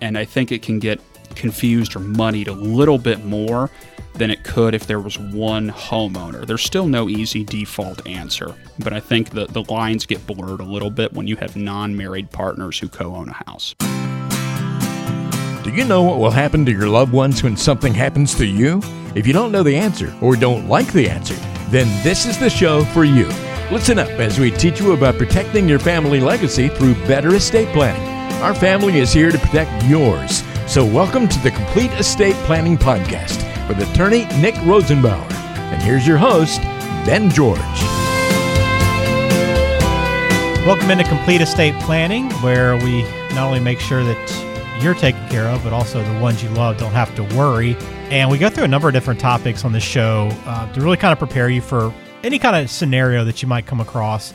And 0.00 0.16
I 0.18 0.24
think 0.24 0.52
it 0.52 0.62
can 0.62 0.78
get 0.78 1.00
confused 1.34 1.96
or 1.96 2.00
muddied 2.00 2.48
a 2.48 2.52
little 2.52 2.98
bit 2.98 3.24
more 3.24 3.70
than 4.14 4.30
it 4.30 4.44
could 4.44 4.74
if 4.74 4.86
there 4.86 5.00
was 5.00 5.18
one 5.18 5.70
homeowner. 5.70 6.46
There's 6.46 6.62
still 6.62 6.86
no 6.86 7.08
easy 7.08 7.44
default 7.44 8.06
answer, 8.06 8.54
but 8.78 8.92
I 8.92 9.00
think 9.00 9.30
the, 9.30 9.46
the 9.46 9.62
lines 9.64 10.06
get 10.06 10.26
blurred 10.26 10.60
a 10.60 10.64
little 10.64 10.90
bit 10.90 11.12
when 11.12 11.26
you 11.26 11.36
have 11.36 11.56
non 11.56 11.96
married 11.96 12.30
partners 12.30 12.78
who 12.78 12.88
co 12.88 13.14
own 13.14 13.28
a 13.28 13.44
house. 13.46 13.74
Do 15.64 15.72
you 15.72 15.84
know 15.84 16.02
what 16.02 16.18
will 16.18 16.30
happen 16.30 16.64
to 16.64 16.72
your 16.72 16.88
loved 16.88 17.12
ones 17.12 17.42
when 17.42 17.56
something 17.56 17.92
happens 17.92 18.34
to 18.36 18.46
you? 18.46 18.80
If 19.14 19.26
you 19.26 19.32
don't 19.32 19.52
know 19.52 19.62
the 19.62 19.76
answer 19.76 20.14
or 20.22 20.36
don't 20.36 20.68
like 20.68 20.92
the 20.92 21.08
answer, 21.08 21.34
then 21.70 21.86
this 22.04 22.26
is 22.26 22.38
the 22.38 22.50
show 22.50 22.84
for 22.86 23.04
you. 23.04 23.26
Listen 23.72 23.98
up 23.98 24.08
as 24.10 24.38
we 24.38 24.52
teach 24.52 24.80
you 24.80 24.92
about 24.92 25.16
protecting 25.16 25.68
your 25.68 25.80
family 25.80 26.20
legacy 26.20 26.68
through 26.68 26.94
better 27.06 27.34
estate 27.34 27.68
planning. 27.74 28.15
Our 28.42 28.54
family 28.54 28.98
is 28.98 29.14
here 29.14 29.32
to 29.32 29.38
protect 29.38 29.82
yours. 29.84 30.44
So, 30.66 30.84
welcome 30.84 31.26
to 31.26 31.38
the 31.38 31.50
Complete 31.50 31.90
Estate 31.92 32.34
Planning 32.44 32.76
Podcast 32.76 33.38
with 33.66 33.80
attorney 33.80 34.26
Nick 34.38 34.54
Rosenbauer. 34.56 35.32
And 35.32 35.82
here's 35.82 36.06
your 36.06 36.18
host, 36.18 36.60
Ben 37.06 37.30
George. 37.30 37.58
Welcome 40.66 40.90
into 40.90 41.04
Complete 41.04 41.40
Estate 41.40 41.74
Planning, 41.82 42.30
where 42.42 42.76
we 42.76 43.04
not 43.34 43.46
only 43.46 43.58
make 43.58 43.80
sure 43.80 44.04
that 44.04 44.82
you're 44.82 44.94
taken 44.94 45.26
care 45.30 45.46
of, 45.46 45.64
but 45.64 45.72
also 45.72 46.04
the 46.04 46.20
ones 46.20 46.42
you 46.42 46.50
love 46.50 46.76
don't 46.76 46.92
have 46.92 47.14
to 47.16 47.22
worry. 47.36 47.74
And 48.10 48.30
we 48.30 48.36
go 48.36 48.50
through 48.50 48.64
a 48.64 48.68
number 48.68 48.86
of 48.86 48.92
different 48.92 49.18
topics 49.18 49.64
on 49.64 49.72
the 49.72 49.80
show 49.80 50.28
uh, 50.44 50.70
to 50.74 50.80
really 50.82 50.98
kind 50.98 51.12
of 51.12 51.18
prepare 51.18 51.48
you 51.48 51.62
for 51.62 51.92
any 52.22 52.38
kind 52.38 52.54
of 52.54 52.70
scenario 52.70 53.24
that 53.24 53.40
you 53.40 53.48
might 53.48 53.64
come 53.64 53.80
across 53.80 54.34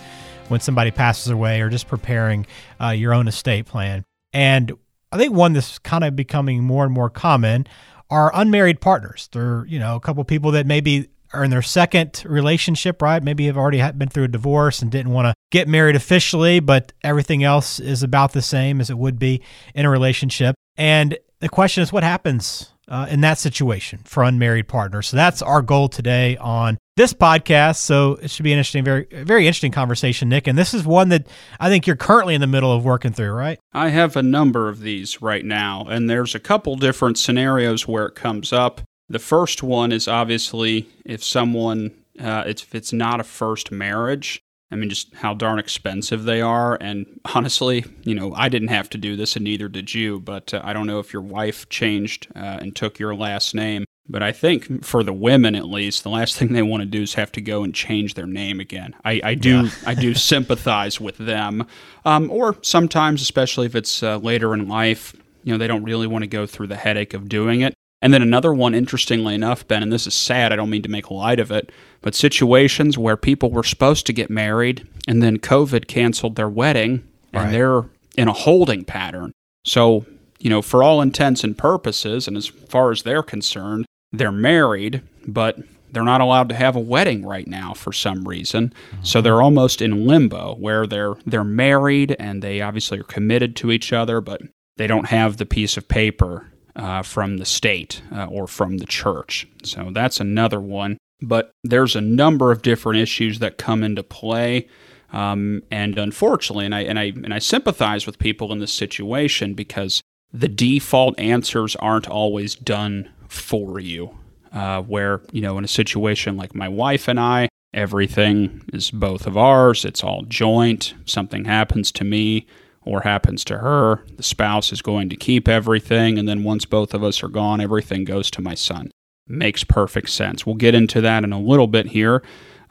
when 0.52 0.60
somebody 0.60 0.92
passes 0.92 1.30
away 1.32 1.62
or 1.62 1.70
just 1.70 1.88
preparing 1.88 2.46
uh, 2.80 2.90
your 2.90 3.14
own 3.14 3.28
estate 3.28 3.66
plan. 3.66 4.04
And 4.34 4.74
I 5.12 5.18
think 5.18 5.34
one 5.34 5.54
that's 5.54 5.80
kind 5.80 6.04
of 6.04 6.16
becoming 6.16 6.64
more 6.64 6.86
and 6.86 6.94
more 6.94 7.10
common 7.10 7.68
are 8.10 8.32
unmarried 8.34 8.82
partners. 8.82 9.30
They're, 9.32 9.66
you 9.66 9.80
know, 9.80 9.96
a 9.96 10.00
couple 10.00 10.24
people 10.24 10.52
that 10.52 10.66
maybe 10.66 11.08
are 11.34 11.44
in 11.44 11.50
their 11.50 11.62
second 11.62 12.24
relationship, 12.26 13.02
right? 13.02 13.24
Maybe 13.24 13.46
have 13.46 13.58
already 13.58 13.82
been 13.94 14.10
through 14.10 14.26
a 14.26 14.28
divorce 14.28 14.82
and 14.82 14.92
didn't 14.92 15.14
want 15.14 15.28
to 15.28 15.34
get 15.50 15.68
married 15.68 15.96
officially, 15.96 16.60
but 16.60 16.92
everything 17.04 17.44
else 17.44 17.80
is 17.80 18.04
about 18.04 18.34
the 18.34 18.42
same 18.42 18.82
as 18.82 18.90
it 18.90 18.98
would 18.98 19.18
be 19.18 19.42
in 19.74 19.86
a 19.86 19.90
relationship. 19.90 20.56
And 20.78 21.18
the 21.40 21.50
question 21.50 21.84
is, 21.84 21.94
what 21.94 22.04
happens 22.04 22.74
uh, 22.88 23.08
in 23.10 23.22
that 23.22 23.38
situation 23.38 24.02
for 24.04 24.24
unmarried 24.24 24.68
partners? 24.68 25.08
So 25.08 25.18
that's 25.18 25.42
our 25.42 25.62
goal 25.62 25.88
today 25.88 26.36
on 26.38 26.78
this 26.98 27.14
podcast. 27.14 27.78
So 27.78 28.14
it 28.22 28.30
should 28.30 28.44
be 28.44 28.52
an 28.52 28.60
interesting, 28.60 28.84
very, 28.84 29.08
very 29.12 29.48
interesting 29.48 29.72
conversation, 29.72 30.30
Nick. 30.30 30.48
And 30.48 30.58
this 30.58 30.74
is 30.74 30.86
one 30.86 31.10
that 31.10 31.28
I 31.60 31.70
think 31.70 31.88
you're 31.88 31.96
currently 31.96 32.36
in 32.36 32.42
the 32.42 32.48
middle 32.48 32.72
of 32.72 32.84
working 32.84 33.14
through, 33.14 33.32
right? 33.32 33.60
I 33.74 33.90
have 33.90 34.16
a 34.16 34.24
number 34.24 34.70
of 34.70 34.82
these 34.82 35.22
right 35.22 35.46
now, 35.46 35.86
and 35.90 36.10
there's 36.10 36.36
a 36.36 36.40
couple 36.40 36.76
different 36.76 37.18
scenarios 37.18 37.88
where 37.88 38.06
it 38.06 38.16
comes 38.16 38.52
up. 38.52 38.82
The 39.10 39.20
first 39.20 39.64
one 39.64 39.92
is 39.92 40.08
obviously 40.08 40.88
if 41.06 41.24
someone, 41.24 41.92
uh, 42.20 42.44
it's, 42.46 42.64
if 42.64 42.76
it's 42.76 42.94
not 42.94 43.20
a 43.20 43.26
first 43.26 43.72
marriage, 43.72 44.42
I 44.72 44.76
mean, 44.76 44.90
just 44.90 45.14
how 45.16 45.34
darn 45.34 45.60
expensive 45.60 46.24
they 46.24 46.42
are. 46.42 46.78
And 46.80 47.20
honestly, 47.36 47.86
you 48.04 48.16
know, 48.16 48.34
I 48.34 48.50
didn't 48.50 48.70
have 48.70 48.90
to 48.92 48.98
do 48.98 49.16
this, 49.16 49.36
and 49.36 49.44
neither 49.44 49.68
did 49.68 49.94
you. 49.94 50.20
But 50.20 50.54
uh, 50.54 50.62
I 50.64 50.74
don't 50.74 50.88
know 50.88 51.00
if 51.00 51.14
your 51.14 51.22
wife 51.22 51.68
changed 51.70 52.28
uh, 52.36 52.60
and 52.62 52.76
took 52.76 53.00
your 53.00 53.14
last 53.14 53.54
name. 53.54 53.86
But 54.12 54.22
I 54.22 54.34
think 54.34 54.84
for 54.84 55.04
the 55.04 55.14
women, 55.14 55.56
at 55.56 55.68
least, 55.68 56.04
the 56.04 56.10
last 56.10 56.36
thing 56.36 56.52
they 56.52 56.62
want 56.62 56.82
to 56.82 56.86
do 56.86 57.02
is 57.02 57.14
have 57.14 57.32
to 57.32 57.42
go 57.42 57.64
and 57.64 57.74
change 57.74 58.14
their 58.16 58.28
name 58.28 58.60
again. 58.60 58.94
I, 59.06 59.22
I 59.24 59.36
do, 59.36 59.64
yeah. 59.64 59.72
I 59.86 59.94
do 59.94 60.14
sympathize 60.32 61.00
with 61.00 61.18
them. 61.18 61.66
Um, 62.04 62.30
or 62.30 62.58
sometimes, 62.62 63.22
especially 63.22 63.68
if 63.68 63.76
it's 63.76 64.04
uh, 64.04 64.18
later 64.18 64.54
in 64.54 64.68
life, 64.68 65.16
you 65.46 65.54
know, 65.54 65.58
they 65.58 65.68
don't 65.68 65.84
really 65.84 66.08
want 66.08 66.24
to 66.24 66.28
go 66.28 66.46
through 66.46 66.68
the 66.68 66.76
headache 66.76 67.14
of 67.14 67.30
doing 67.30 67.62
it. 67.62 67.74
And 68.02 68.14
then 68.14 68.22
another 68.22 68.54
one, 68.54 68.76
interestingly 68.76 69.34
enough, 69.34 69.66
Ben, 69.68 69.82
and 69.82 69.94
this 69.94 70.08
is 70.08 70.14
sad, 70.14 70.52
I 70.52 70.56
don't 70.56 70.72
mean 70.72 70.82
to 70.82 70.90
make 70.90 71.10
light 71.10 71.40
of 71.40 71.52
it, 71.52 71.72
but 72.02 72.16
situations 72.16 72.98
where 72.98 73.16
people 73.16 73.52
were 73.52 73.64
supposed 73.64 74.06
to 74.08 74.14
get 74.14 74.30
married 74.30 74.88
and 75.08 75.24
then 75.24 75.38
COVID 75.38 75.88
canceled 75.88 76.36
their 76.36 76.50
wedding 76.50 77.08
and 77.32 77.46
right. 77.46 77.52
they're 77.52 77.86
in 78.18 78.28
a 78.28 78.34
holding 78.34 78.84
pattern. 78.84 79.32
So, 79.66 80.06
you 80.40 80.50
know, 80.50 80.62
for 80.62 80.84
all 80.84 81.02
intents 81.02 81.44
and 81.44 81.58
purposes, 81.58 82.28
and 82.28 82.36
as 82.36 82.48
far 82.48 82.92
as 82.92 83.04
they're 83.04 83.24
concerned, 83.24 83.86
they're 84.12 84.32
married, 84.32 85.02
but 85.26 85.58
they're 85.92 86.04
not 86.04 86.22
allowed 86.22 86.50
to 86.50 86.56
have 86.56 86.76
a 86.76 86.80
wedding 86.80 87.26
right 87.26 87.48
now 87.48 87.74
for 87.74 87.92
some 87.92 88.28
reason. 88.28 88.74
Mm-hmm. 88.92 89.04
So 89.04 89.22
they're 89.22 89.42
almost 89.42 89.82
in 89.82 90.08
limbo 90.08 90.56
where 90.56 90.88
they're 90.88 91.16
they're 91.26 91.44
married 91.44 92.16
and 92.20 92.42
they 92.42 92.62
obviously 92.62 93.00
are 93.00 93.04
committed 93.04 93.56
to 93.58 93.72
each 93.72 93.92
other, 93.94 94.22
but 94.22 94.42
they 94.78 94.88
don't 94.88 95.08
have 95.08 95.38
the 95.38 95.46
piece 95.46 95.78
of 95.78 95.88
paper 95.88 96.48
uh, 96.76 97.02
from 97.02 97.38
the 97.38 97.46
state 97.46 98.02
uh, 98.12 98.26
or 98.26 98.48
from 98.48 98.78
the 98.78 98.86
church. 98.86 99.48
So 99.64 99.90
that's 99.92 100.20
another 100.20 100.62
one. 100.62 100.98
But 101.22 101.52
there's 101.64 101.96
a 101.96 102.02
number 102.02 102.52
of 102.52 102.62
different 102.62 103.00
issues 103.00 103.40
that 103.40 103.58
come 103.58 103.84
into 103.84 104.04
play. 104.04 104.68
Um, 105.14 105.62
and 105.70 105.98
unfortunately, 105.98 106.66
and 106.66 106.74
I, 106.74 106.80
and, 106.82 106.98
I, 106.98 107.04
and 107.04 107.34
I 107.34 107.40
sympathize 107.40 108.08
with 108.08 108.18
people 108.18 108.52
in 108.52 108.60
this 108.60 108.74
situation 108.74 109.54
because 109.54 110.02
the 110.34 110.48
default 110.48 111.20
answers 111.20 111.76
aren't 111.76 112.08
always 112.08 112.56
done 112.56 113.10
for 113.32 113.80
you. 113.80 114.18
Uh, 114.52 114.82
where, 114.82 115.22
you 115.32 115.42
know, 115.42 115.58
in 115.58 115.64
a 115.64 115.68
situation 115.68 116.36
like 116.36 116.54
my 116.54 116.68
wife 116.68 117.08
and 117.08 117.18
I, 117.18 117.48
everything 117.74 118.62
is 118.74 118.92
both 118.92 119.26
of 119.26 119.38
ours, 119.38 119.86
it's 119.86 120.04
all 120.04 120.24
joint. 120.24 120.94
Something 121.06 121.46
happens 121.46 121.90
to 121.94 122.04
me, 122.04 122.46
or 122.84 123.02
happens 123.02 123.46
to 123.46 123.60
her, 123.60 124.04
the 124.18 124.24
spouse 124.24 124.74
is 124.74 124.82
going 124.82 125.08
to 125.10 125.16
keep 125.16 125.48
everything, 125.48 126.18
and 126.18 126.28
then 126.28 126.44
once 126.44 126.66
both 126.66 126.94
of 126.94 127.04
us 127.04 127.24
are 127.24 127.30
gone, 127.30 127.62
everything 127.62 128.04
goes 128.04 128.30
to 128.32 128.42
my 128.42 128.56
son. 128.56 128.92
Makes 129.28 129.64
perfect 129.64 130.10
sense. 130.10 130.46
We'll 130.46 130.56
get 130.56 130.76
into 130.76 131.00
that 131.00 131.24
in 131.24 131.32
a 131.32 131.40
little 131.40 131.68
bit 131.68 131.86
here. 131.86 132.22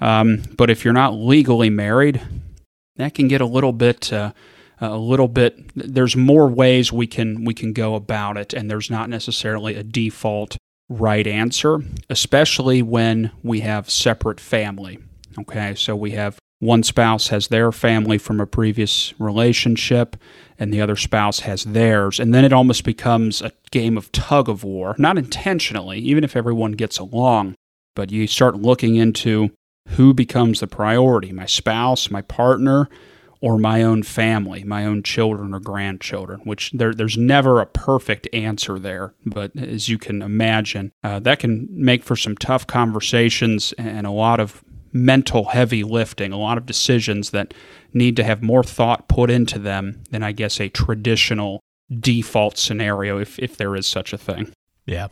Um, 0.00 0.43
but 0.56 0.69
if 0.69 0.84
you're 0.84 0.93
not 0.93 1.15
legally 1.15 1.70
married, 1.70 2.20
that 2.97 3.15
can 3.15 3.28
get 3.28 3.41
a 3.41 3.47
little 3.47 3.72
bit. 3.72 4.12
Uh, 4.12 4.32
a 4.80 4.96
little 4.96 5.28
bit 5.28 5.58
there's 5.74 6.16
more 6.16 6.48
ways 6.48 6.92
we 6.92 7.06
can 7.06 7.44
we 7.44 7.54
can 7.54 7.72
go 7.72 7.94
about 7.94 8.36
it 8.36 8.52
and 8.52 8.70
there's 8.70 8.91
not 8.91 9.08
necessarily 9.08 9.74
a 9.74 9.82
default 9.82 10.56
right 10.88 11.26
answer 11.26 11.80
especially 12.08 12.82
when 12.82 13.30
we 13.42 13.60
have 13.60 13.90
separate 13.90 14.40
family 14.40 14.98
okay 15.38 15.74
so 15.74 15.94
we 15.94 16.12
have 16.12 16.38
one 16.60 16.82
spouse 16.82 17.28
has 17.28 17.48
their 17.48 17.72
family 17.72 18.19
from 18.19 18.38
a 18.38 18.46
previous 18.46 19.14
relationship 19.19 20.16
and 20.58 20.72
the 20.72 20.80
other 20.80 20.94
spouse 20.94 21.40
has 21.40 21.64
theirs. 21.64 22.20
And 22.20 22.34
then 22.34 22.44
it 22.44 22.52
almost 22.52 22.84
becomes 22.84 23.40
a 23.40 23.52
game 23.70 23.96
of 23.96 24.12
tug 24.12 24.46
of 24.48 24.62
war, 24.62 24.94
not 24.98 25.16
intentionally, 25.16 25.98
even 26.00 26.22
if 26.22 26.36
everyone 26.36 26.72
gets 26.72 26.98
along, 26.98 27.54
but 27.96 28.12
you 28.12 28.26
start 28.26 28.56
looking 28.56 28.96
into 28.96 29.50
who 29.88 30.12
becomes 30.12 30.60
the 30.60 30.66
priority 30.66 31.32
my 31.32 31.46
spouse, 31.46 32.10
my 32.10 32.20
partner, 32.20 32.88
or 33.40 33.58
my 33.58 33.82
own 33.82 34.02
family, 34.02 34.64
my 34.64 34.84
own 34.84 35.02
children 35.02 35.54
or 35.54 35.60
grandchildren, 35.60 36.40
which 36.44 36.70
there, 36.72 36.92
there's 36.92 37.16
never 37.16 37.60
a 37.60 37.66
perfect 37.66 38.28
answer 38.32 38.78
there. 38.78 39.14
But 39.24 39.56
as 39.56 39.88
you 39.88 39.98
can 39.98 40.22
imagine, 40.22 40.92
uh, 41.02 41.20
that 41.20 41.38
can 41.38 41.66
make 41.70 42.04
for 42.04 42.16
some 42.16 42.36
tough 42.36 42.66
conversations 42.66 43.72
and 43.78 44.06
a 44.06 44.10
lot 44.10 44.40
of 44.40 44.62
mental 44.92 45.46
heavy 45.46 45.84
lifting, 45.84 46.32
a 46.32 46.38
lot 46.38 46.58
of 46.58 46.66
decisions 46.66 47.30
that 47.30 47.54
need 47.94 48.16
to 48.16 48.24
have 48.24 48.42
more 48.42 48.64
thought 48.64 49.08
put 49.08 49.30
into 49.30 49.58
them 49.58 50.02
than 50.10 50.22
I 50.22 50.32
guess 50.32 50.60
a 50.60 50.68
traditional 50.68 51.60
default 51.98 52.58
scenario, 52.58 53.18
if, 53.18 53.38
if 53.38 53.56
there 53.56 53.74
is 53.74 53.86
such 53.86 54.12
a 54.12 54.18
thing. 54.18 54.52
Yeah. 54.86 55.08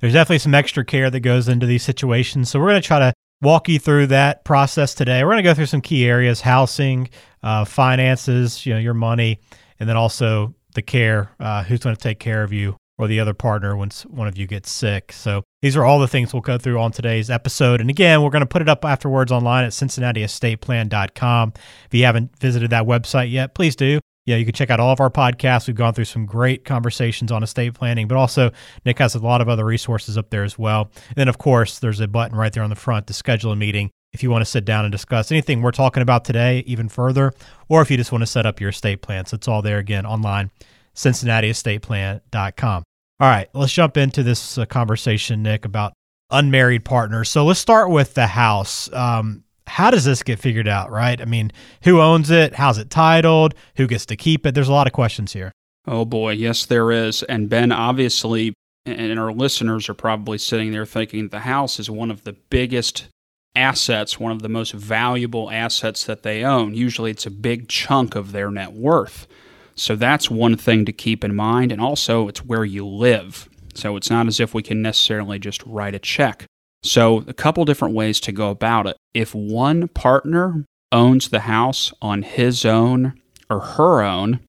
There's 0.00 0.12
definitely 0.12 0.38
some 0.38 0.54
extra 0.54 0.84
care 0.84 1.10
that 1.10 1.20
goes 1.20 1.48
into 1.48 1.66
these 1.66 1.82
situations. 1.82 2.50
So 2.50 2.58
we're 2.58 2.70
going 2.70 2.82
to 2.82 2.86
try 2.86 2.98
to 2.98 3.12
walk 3.42 3.68
you 3.68 3.78
through 3.78 4.08
that 4.08 4.44
process 4.44 4.94
today. 4.94 5.22
We're 5.24 5.30
going 5.30 5.44
to 5.44 5.50
go 5.50 5.54
through 5.54 5.66
some 5.66 5.80
key 5.80 6.06
areas 6.06 6.40
housing, 6.40 7.08
uh, 7.42 7.64
finances, 7.64 8.64
you 8.66 8.74
know, 8.74 8.78
your 8.78 8.94
money, 8.94 9.40
and 9.78 9.88
then 9.88 9.96
also 9.96 10.54
the 10.74 10.82
care, 10.82 11.30
uh, 11.40 11.64
who's 11.64 11.80
going 11.80 11.96
to 11.96 12.02
take 12.02 12.18
care 12.18 12.42
of 12.42 12.52
you 12.52 12.76
or 12.98 13.08
the 13.08 13.18
other 13.18 13.32
partner 13.32 13.76
once 13.76 14.02
one 14.04 14.28
of 14.28 14.36
you 14.36 14.46
gets 14.46 14.70
sick. 14.70 15.10
So 15.10 15.42
these 15.62 15.74
are 15.74 15.84
all 15.84 15.98
the 15.98 16.06
things 16.06 16.34
we'll 16.34 16.42
go 16.42 16.58
through 16.58 16.78
on 16.78 16.92
today's 16.92 17.30
episode. 17.30 17.80
And 17.80 17.88
again, 17.88 18.22
we're 18.22 18.30
going 18.30 18.40
to 18.40 18.46
put 18.46 18.60
it 18.60 18.68
up 18.68 18.84
afterwards 18.84 19.32
online 19.32 19.64
at 19.64 19.72
cincinnatiestateplan.com. 19.72 21.52
If 21.86 21.94
you 21.94 22.04
haven't 22.04 22.38
visited 22.38 22.70
that 22.70 22.84
website 22.84 23.30
yet, 23.30 23.54
please 23.54 23.74
do. 23.74 24.00
Yeah, 24.26 24.36
you 24.36 24.44
can 24.44 24.54
check 24.54 24.70
out 24.70 24.80
all 24.80 24.92
of 24.92 25.00
our 25.00 25.10
podcasts. 25.10 25.66
We've 25.66 25.76
gone 25.76 25.94
through 25.94 26.04
some 26.04 26.26
great 26.26 26.64
conversations 26.64 27.32
on 27.32 27.42
estate 27.42 27.74
planning, 27.74 28.06
but 28.06 28.16
also 28.16 28.50
Nick 28.84 28.98
has 28.98 29.14
a 29.14 29.18
lot 29.18 29.40
of 29.40 29.48
other 29.48 29.64
resources 29.64 30.18
up 30.18 30.30
there 30.30 30.44
as 30.44 30.58
well. 30.58 30.90
And 31.08 31.16
then, 31.16 31.28
of 31.28 31.38
course, 31.38 31.78
there's 31.78 32.00
a 32.00 32.08
button 32.08 32.36
right 32.36 32.52
there 32.52 32.62
on 32.62 32.70
the 32.70 32.76
front 32.76 33.06
to 33.06 33.14
schedule 33.14 33.50
a 33.50 33.56
meeting 33.56 33.90
if 34.12 34.22
you 34.22 34.30
want 34.30 34.42
to 34.42 34.50
sit 34.50 34.64
down 34.64 34.84
and 34.84 34.92
discuss 34.92 35.30
anything 35.30 35.62
we're 35.62 35.70
talking 35.70 36.02
about 36.02 36.24
today 36.24 36.62
even 36.66 36.88
further, 36.88 37.32
or 37.68 37.80
if 37.80 37.90
you 37.90 37.96
just 37.96 38.12
want 38.12 38.22
to 38.22 38.26
set 38.26 38.46
up 38.46 38.60
your 38.60 38.70
estate 38.70 39.02
plan. 39.02 39.24
So 39.26 39.36
it's 39.36 39.48
all 39.48 39.62
there 39.62 39.78
again 39.78 40.04
online, 40.04 40.50
cincinnatiestateplan.com. 40.94 42.82
All 43.20 43.28
right, 43.28 43.48
let's 43.54 43.72
jump 43.72 43.96
into 43.96 44.22
this 44.22 44.58
uh, 44.58 44.64
conversation, 44.66 45.42
Nick, 45.42 45.64
about 45.64 45.92
unmarried 46.30 46.84
partners. 46.84 47.28
So 47.28 47.44
let's 47.44 47.60
start 47.60 47.90
with 47.90 48.14
the 48.14 48.26
house. 48.26 48.92
Um, 48.92 49.44
how 49.70 49.88
does 49.88 50.04
this 50.04 50.24
get 50.24 50.40
figured 50.40 50.66
out, 50.66 50.90
right? 50.90 51.20
I 51.20 51.24
mean, 51.24 51.52
who 51.84 52.00
owns 52.00 52.28
it? 52.28 52.54
How's 52.56 52.76
it 52.76 52.90
titled? 52.90 53.54
Who 53.76 53.86
gets 53.86 54.04
to 54.06 54.16
keep 54.16 54.44
it? 54.44 54.52
There's 54.52 54.68
a 54.68 54.72
lot 54.72 54.88
of 54.88 54.92
questions 54.92 55.32
here. 55.32 55.52
Oh 55.86 56.04
boy, 56.04 56.32
yes, 56.32 56.66
there 56.66 56.90
is. 56.90 57.22
And 57.22 57.48
Ben, 57.48 57.70
obviously, 57.70 58.52
and 58.84 59.18
our 59.18 59.32
listeners 59.32 59.88
are 59.88 59.94
probably 59.94 60.38
sitting 60.38 60.72
there 60.72 60.84
thinking 60.84 61.28
the 61.28 61.40
house 61.40 61.78
is 61.78 61.88
one 61.88 62.10
of 62.10 62.24
the 62.24 62.32
biggest 62.32 63.06
assets, 63.54 64.18
one 64.18 64.32
of 64.32 64.42
the 64.42 64.48
most 64.48 64.72
valuable 64.72 65.48
assets 65.50 66.02
that 66.04 66.24
they 66.24 66.42
own. 66.42 66.74
Usually 66.74 67.12
it's 67.12 67.26
a 67.26 67.30
big 67.30 67.68
chunk 67.68 68.16
of 68.16 68.32
their 68.32 68.50
net 68.50 68.72
worth. 68.72 69.28
So 69.76 69.94
that's 69.94 70.28
one 70.28 70.56
thing 70.56 70.84
to 70.84 70.92
keep 70.92 71.22
in 71.22 71.34
mind. 71.36 71.70
And 71.70 71.80
also, 71.80 72.26
it's 72.26 72.44
where 72.44 72.64
you 72.64 72.84
live. 72.84 73.48
So 73.74 73.96
it's 73.96 74.10
not 74.10 74.26
as 74.26 74.40
if 74.40 74.52
we 74.52 74.64
can 74.64 74.82
necessarily 74.82 75.38
just 75.38 75.64
write 75.64 75.94
a 75.94 76.00
check. 76.00 76.46
So, 76.82 77.24
a 77.26 77.34
couple 77.34 77.64
different 77.64 77.94
ways 77.94 78.20
to 78.20 78.32
go 78.32 78.50
about 78.50 78.86
it. 78.86 78.96
If 79.12 79.34
one 79.34 79.88
partner 79.88 80.64
owns 80.90 81.28
the 81.28 81.40
house 81.40 81.92
on 82.00 82.22
his 82.22 82.64
own 82.64 83.20
or 83.50 83.60
her 83.60 84.02
own, 84.02 84.40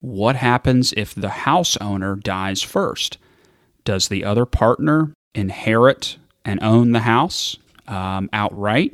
what 0.00 0.36
happens 0.36 0.92
if 0.96 1.14
the 1.14 1.28
house 1.28 1.76
owner 1.78 2.16
dies 2.16 2.62
first? 2.62 3.18
Does 3.84 4.08
the 4.08 4.24
other 4.24 4.46
partner 4.46 5.12
inherit 5.34 6.18
and 6.44 6.62
own 6.62 6.92
the 6.92 7.00
house 7.00 7.56
um, 7.88 8.30
outright? 8.32 8.92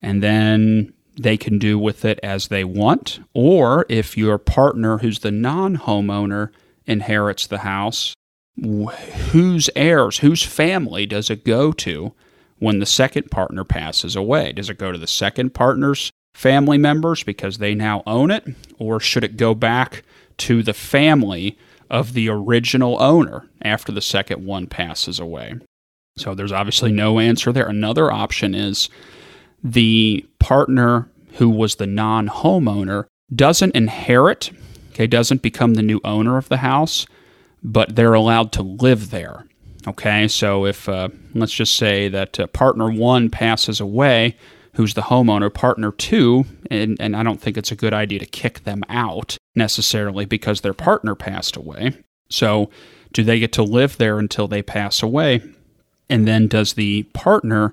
And 0.00 0.22
then 0.22 0.94
they 1.18 1.36
can 1.36 1.58
do 1.58 1.78
with 1.78 2.06
it 2.06 2.18
as 2.22 2.48
they 2.48 2.64
want. 2.64 3.20
Or 3.34 3.84
if 3.90 4.16
your 4.16 4.38
partner, 4.38 4.98
who's 4.98 5.18
the 5.18 5.30
non 5.30 5.76
homeowner, 5.76 6.50
inherits 6.86 7.46
the 7.46 7.58
house, 7.58 8.14
whose 8.56 9.68
heirs, 9.76 10.18
whose 10.18 10.42
family 10.42 11.04
does 11.04 11.28
it 11.28 11.44
go 11.44 11.72
to 11.72 12.14
when 12.60 12.78
the 12.78 12.86
second 12.86 13.30
partner 13.30 13.64
passes 13.64 14.14
away? 14.14 14.52
Does 14.52 14.70
it 14.70 14.78
go 14.78 14.92
to 14.92 14.98
the 14.98 15.06
second 15.06 15.52
partner's 15.52 16.12
family 16.34 16.78
members 16.78 17.24
because 17.24 17.58
they 17.58 17.74
now 17.74 18.02
own 18.06 18.30
it? 18.30 18.46
Or 18.78 19.00
should 19.00 19.24
it 19.24 19.36
go 19.36 19.54
back 19.54 20.04
to 20.38 20.62
the 20.62 20.74
family 20.74 21.58
of 21.90 22.12
the 22.12 22.28
original 22.28 23.02
owner 23.02 23.46
after 23.62 23.90
the 23.90 24.00
second 24.00 24.46
one 24.46 24.68
passes 24.68 25.18
away? 25.18 25.54
So 26.16 26.34
there's 26.34 26.52
obviously 26.52 26.92
no 26.92 27.18
answer 27.18 27.52
there. 27.52 27.66
Another 27.66 28.12
option 28.12 28.54
is 28.54 28.88
the 29.64 30.26
partner 30.38 31.08
who 31.34 31.48
was 31.48 31.76
the 31.76 31.86
non 31.86 32.28
homeowner 32.28 33.06
doesn't 33.34 33.74
inherit, 33.74 34.50
okay, 34.90 35.06
doesn't 35.06 35.42
become 35.42 35.74
the 35.74 35.82
new 35.82 36.00
owner 36.04 36.36
of 36.36 36.48
the 36.48 36.58
house, 36.58 37.06
but 37.62 37.96
they're 37.96 38.14
allowed 38.14 38.52
to 38.52 38.62
live 38.62 39.10
there. 39.10 39.46
Okay, 39.86 40.28
so 40.28 40.66
if 40.66 40.88
uh, 40.88 41.08
let's 41.34 41.52
just 41.52 41.76
say 41.76 42.08
that 42.08 42.38
uh, 42.38 42.46
partner 42.48 42.90
one 42.90 43.30
passes 43.30 43.80
away, 43.80 44.36
who's 44.74 44.94
the 44.94 45.02
homeowner, 45.02 45.52
partner 45.52 45.90
two, 45.92 46.44
and, 46.70 47.00
and 47.00 47.16
I 47.16 47.22
don't 47.22 47.40
think 47.40 47.56
it's 47.56 47.72
a 47.72 47.76
good 47.76 47.94
idea 47.94 48.18
to 48.18 48.26
kick 48.26 48.64
them 48.64 48.82
out 48.88 49.36
necessarily 49.54 50.26
because 50.26 50.60
their 50.60 50.74
partner 50.74 51.14
passed 51.14 51.56
away. 51.56 51.94
So, 52.28 52.70
do 53.12 53.24
they 53.24 53.40
get 53.40 53.52
to 53.54 53.62
live 53.62 53.96
there 53.96 54.18
until 54.18 54.46
they 54.46 54.62
pass 54.62 55.02
away? 55.02 55.42
And 56.08 56.28
then 56.28 56.46
does 56.46 56.74
the 56.74 57.04
partner 57.14 57.72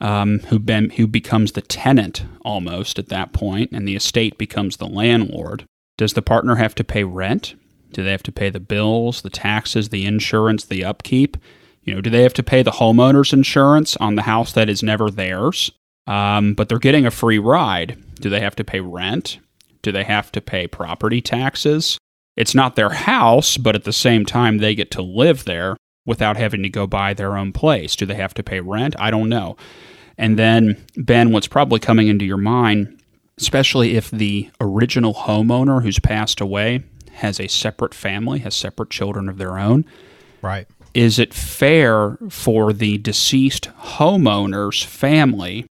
um, 0.00 0.40
who, 0.40 0.58
been, 0.58 0.90
who 0.90 1.06
becomes 1.06 1.52
the 1.52 1.62
tenant 1.62 2.24
almost 2.44 2.98
at 2.98 3.08
that 3.08 3.32
point, 3.32 3.70
and 3.72 3.88
the 3.88 3.96
estate 3.96 4.36
becomes 4.36 4.76
the 4.76 4.86
landlord, 4.86 5.64
does 5.96 6.12
the 6.12 6.22
partner 6.22 6.56
have 6.56 6.74
to 6.74 6.84
pay 6.84 7.04
rent? 7.04 7.54
Do 7.94 8.02
they 8.02 8.10
have 8.10 8.24
to 8.24 8.32
pay 8.32 8.50
the 8.50 8.60
bills, 8.60 9.22
the 9.22 9.30
taxes, 9.30 9.88
the 9.88 10.04
insurance, 10.04 10.64
the 10.64 10.84
upkeep? 10.84 11.36
You 11.84 11.94
know, 11.94 12.00
do 12.00 12.10
they 12.10 12.22
have 12.22 12.34
to 12.34 12.42
pay 12.42 12.62
the 12.62 12.72
homeowner's 12.72 13.32
insurance 13.32 13.96
on 13.96 14.16
the 14.16 14.22
house 14.22 14.52
that 14.52 14.68
is 14.68 14.82
never 14.82 15.10
theirs? 15.10 15.70
Um, 16.06 16.54
but 16.54 16.68
they're 16.68 16.78
getting 16.78 17.06
a 17.06 17.10
free 17.10 17.38
ride. 17.38 17.96
Do 18.16 18.28
they 18.28 18.40
have 18.40 18.56
to 18.56 18.64
pay 18.64 18.80
rent? 18.80 19.38
Do 19.82 19.92
they 19.92 20.04
have 20.04 20.32
to 20.32 20.40
pay 20.40 20.66
property 20.66 21.20
taxes? 21.20 21.98
It's 22.36 22.54
not 22.54 22.74
their 22.74 22.90
house, 22.90 23.56
but 23.56 23.76
at 23.76 23.84
the 23.84 23.92
same 23.92 24.26
time, 24.26 24.58
they 24.58 24.74
get 24.74 24.90
to 24.92 25.02
live 25.02 25.44
there 25.44 25.76
without 26.04 26.36
having 26.36 26.62
to 26.64 26.68
go 26.68 26.86
buy 26.86 27.14
their 27.14 27.36
own 27.36 27.52
place. 27.52 27.94
Do 27.94 28.06
they 28.06 28.14
have 28.14 28.34
to 28.34 28.42
pay 28.42 28.60
rent? 28.60 28.96
I 28.98 29.10
don't 29.10 29.28
know. 29.28 29.56
And 30.18 30.38
then, 30.38 30.84
Ben, 30.96 31.30
what's 31.32 31.46
probably 31.46 31.80
coming 31.80 32.08
into 32.08 32.24
your 32.24 32.38
mind, 32.38 33.00
especially 33.38 33.96
if 33.96 34.10
the 34.10 34.50
original 34.60 35.14
homeowner 35.14 35.82
who's 35.82 35.98
passed 35.98 36.40
away 36.40 36.82
has 37.14 37.40
a 37.40 37.48
separate 37.48 37.94
family, 37.94 38.40
has 38.40 38.54
separate 38.54 38.90
children 38.90 39.28
of 39.28 39.38
their 39.38 39.58
own. 39.58 39.84
Right. 40.42 40.66
Is 40.92 41.18
it 41.18 41.34
fair 41.34 42.18
for 42.28 42.72
the 42.72 42.98
deceased 42.98 43.70
homeowner's 43.80 44.82
family 44.82 45.66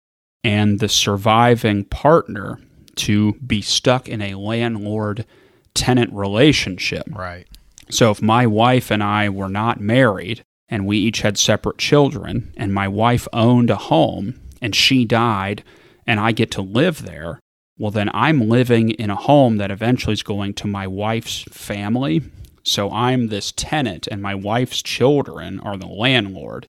and 0.44 0.80
the 0.80 0.90
surviving 0.90 1.86
partner 1.86 2.60
to 2.96 3.34
be 3.34 3.62
stuck 3.62 4.08
in 4.08 4.22
a 4.22 4.36
landlord 4.36 5.26
tenant 5.74 6.12
relationship? 6.14 7.04
Right. 7.12 7.48
So 7.90 8.10
if 8.10 8.22
my 8.22 8.48
wife 8.48 8.92
and 8.92 9.04
I 9.04 9.30
were 9.30 9.50
not 9.50 9.80
married 9.80 10.44
and 10.70 10.88
we 10.88 10.98
each 10.98 11.22
had 11.22 11.38
separate 11.38 11.78
children 11.78 12.54
and 12.58 12.74
my 12.74 12.88
wife 12.88 13.28
owned 13.34 13.70
a 13.70 13.76
home 13.76 14.40
and 14.62 14.76
she 14.76 15.06
died 15.06 15.64
and 16.08 16.20
I 16.20 16.32
get 16.32 16.50
to 16.52 16.62
live 16.62 17.04
there, 17.04 17.40
well, 17.82 17.90
then 17.90 18.12
I'm 18.14 18.48
living 18.48 18.92
in 18.92 19.10
a 19.10 19.16
home 19.16 19.58
that 19.58 19.72
eventually 19.72 20.14
is 20.14 20.22
going 20.22 20.54
to 20.54 20.68
my 20.68 20.86
wife's 20.86 21.42
family. 21.50 22.22
So 22.62 22.92
I'm 22.92 23.30
this 23.30 23.52
tenant, 23.52 24.06
and 24.06 24.22
my 24.22 24.36
wife's 24.36 24.84
children 24.84 25.60
are 25.62 25.78
the 25.78 25.88
landlord. 25.88 26.68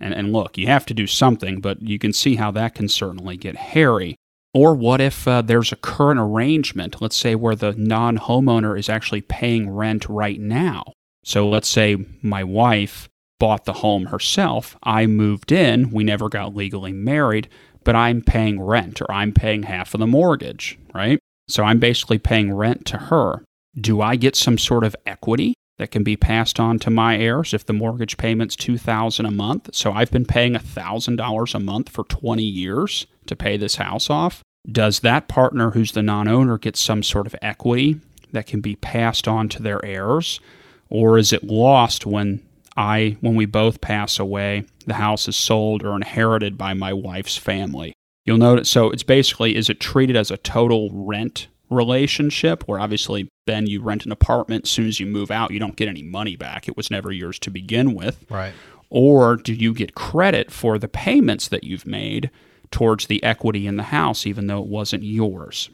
And, 0.00 0.14
and 0.14 0.32
look, 0.32 0.56
you 0.56 0.66
have 0.68 0.86
to 0.86 0.94
do 0.94 1.06
something, 1.06 1.60
but 1.60 1.82
you 1.82 1.98
can 1.98 2.14
see 2.14 2.36
how 2.36 2.50
that 2.52 2.74
can 2.74 2.88
certainly 2.88 3.36
get 3.36 3.56
hairy. 3.56 4.16
Or 4.54 4.74
what 4.74 5.02
if 5.02 5.28
uh, 5.28 5.42
there's 5.42 5.70
a 5.70 5.76
current 5.76 6.18
arrangement, 6.18 7.02
let's 7.02 7.16
say 7.16 7.34
where 7.34 7.54
the 7.54 7.74
non 7.76 8.16
homeowner 8.16 8.78
is 8.78 8.88
actually 8.88 9.20
paying 9.20 9.68
rent 9.68 10.08
right 10.08 10.40
now? 10.40 10.84
So 11.24 11.46
let's 11.46 11.68
say 11.68 12.06
my 12.22 12.42
wife 12.42 13.10
bought 13.38 13.66
the 13.66 13.74
home 13.74 14.06
herself, 14.06 14.78
I 14.82 15.06
moved 15.06 15.52
in, 15.52 15.90
we 15.90 16.04
never 16.04 16.30
got 16.30 16.56
legally 16.56 16.92
married, 16.92 17.50
but 17.84 17.94
I'm 17.94 18.22
paying 18.22 18.60
rent 18.60 19.00
or 19.00 19.10
I'm 19.10 19.32
paying 19.32 19.64
half 19.64 19.94
of 19.94 20.00
the 20.00 20.06
mortgage, 20.06 20.78
right? 20.94 21.18
So 21.48 21.62
I'm 21.62 21.78
basically 21.78 22.18
paying 22.18 22.54
rent 22.54 22.86
to 22.86 22.96
her. 22.96 23.44
Do 23.78 24.00
I 24.00 24.16
get 24.16 24.36
some 24.36 24.58
sort 24.58 24.84
of 24.84 24.96
equity 25.04 25.54
that 25.78 25.90
can 25.90 26.04
be 26.04 26.16
passed 26.16 26.60
on 26.60 26.78
to 26.80 26.90
my 26.90 27.18
heirs 27.18 27.52
if 27.52 27.66
the 27.66 27.72
mortgage 27.72 28.16
payment's 28.16 28.56
2000 28.56 29.26
a 29.26 29.30
month? 29.30 29.74
So 29.74 29.92
I've 29.92 30.10
been 30.10 30.24
paying 30.24 30.54
$1000 30.54 31.54
a 31.54 31.60
month 31.60 31.88
for 31.88 32.04
20 32.04 32.42
years 32.42 33.06
to 33.26 33.36
pay 33.36 33.56
this 33.56 33.76
house 33.76 34.08
off. 34.08 34.42
Does 34.70 35.00
that 35.00 35.28
partner 35.28 35.72
who's 35.72 35.92
the 35.92 36.02
non-owner 36.02 36.58
get 36.58 36.76
some 36.76 37.02
sort 37.02 37.26
of 37.26 37.36
equity 37.42 38.00
that 38.32 38.46
can 38.46 38.60
be 38.60 38.76
passed 38.76 39.28
on 39.28 39.48
to 39.50 39.62
their 39.62 39.84
heirs 39.84 40.40
or 40.88 41.18
is 41.18 41.32
it 41.32 41.44
lost 41.44 42.06
when 42.06 42.40
I 42.76 43.16
when 43.20 43.34
we 43.34 43.46
both 43.46 43.80
pass 43.80 44.18
away 44.18 44.64
the 44.86 44.94
house 44.94 45.28
is 45.28 45.36
sold 45.36 45.82
or 45.84 45.96
inherited 45.96 46.58
by 46.58 46.74
my 46.74 46.92
wife's 46.92 47.36
family. 47.36 47.94
You'll 48.24 48.38
notice, 48.38 48.70
so 48.70 48.90
it's 48.90 49.02
basically, 49.02 49.54
is 49.54 49.68
it 49.68 49.80
treated 49.80 50.16
as 50.16 50.30
a 50.30 50.38
total 50.38 50.90
rent 50.92 51.48
relationship 51.70 52.62
where 52.66 52.78
obviously 52.78 53.28
then 53.46 53.66
you 53.66 53.82
rent 53.82 54.06
an 54.06 54.12
apartment 54.12 54.64
as 54.64 54.70
soon 54.70 54.86
as 54.86 55.00
you 55.00 55.06
move 55.06 55.30
out 55.30 55.50
you 55.50 55.58
don't 55.58 55.76
get 55.76 55.88
any 55.88 56.02
money 56.02 56.36
back. 56.36 56.68
It 56.68 56.76
was 56.76 56.90
never 56.90 57.12
yours 57.12 57.38
to 57.40 57.50
begin 57.50 57.94
with. 57.94 58.24
Right. 58.30 58.52
Or 58.90 59.36
do 59.36 59.52
you 59.52 59.74
get 59.74 59.94
credit 59.94 60.50
for 60.50 60.78
the 60.78 60.88
payments 60.88 61.48
that 61.48 61.64
you've 61.64 61.86
made 61.86 62.30
towards 62.70 63.06
the 63.06 63.22
equity 63.22 63.66
in 63.66 63.76
the 63.76 63.84
house 63.84 64.26
even 64.26 64.46
though 64.46 64.60
it 64.60 64.68
wasn't 64.68 65.02
yours? 65.02 65.70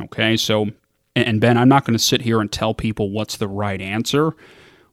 Okay 0.00 0.36
so 0.36 0.68
and 1.14 1.40
ben 1.40 1.58
i'm 1.58 1.68
not 1.68 1.84
going 1.84 1.96
to 1.96 2.02
sit 2.02 2.22
here 2.22 2.40
and 2.40 2.50
tell 2.50 2.74
people 2.74 3.10
what's 3.10 3.36
the 3.36 3.48
right 3.48 3.80
answer 3.80 4.34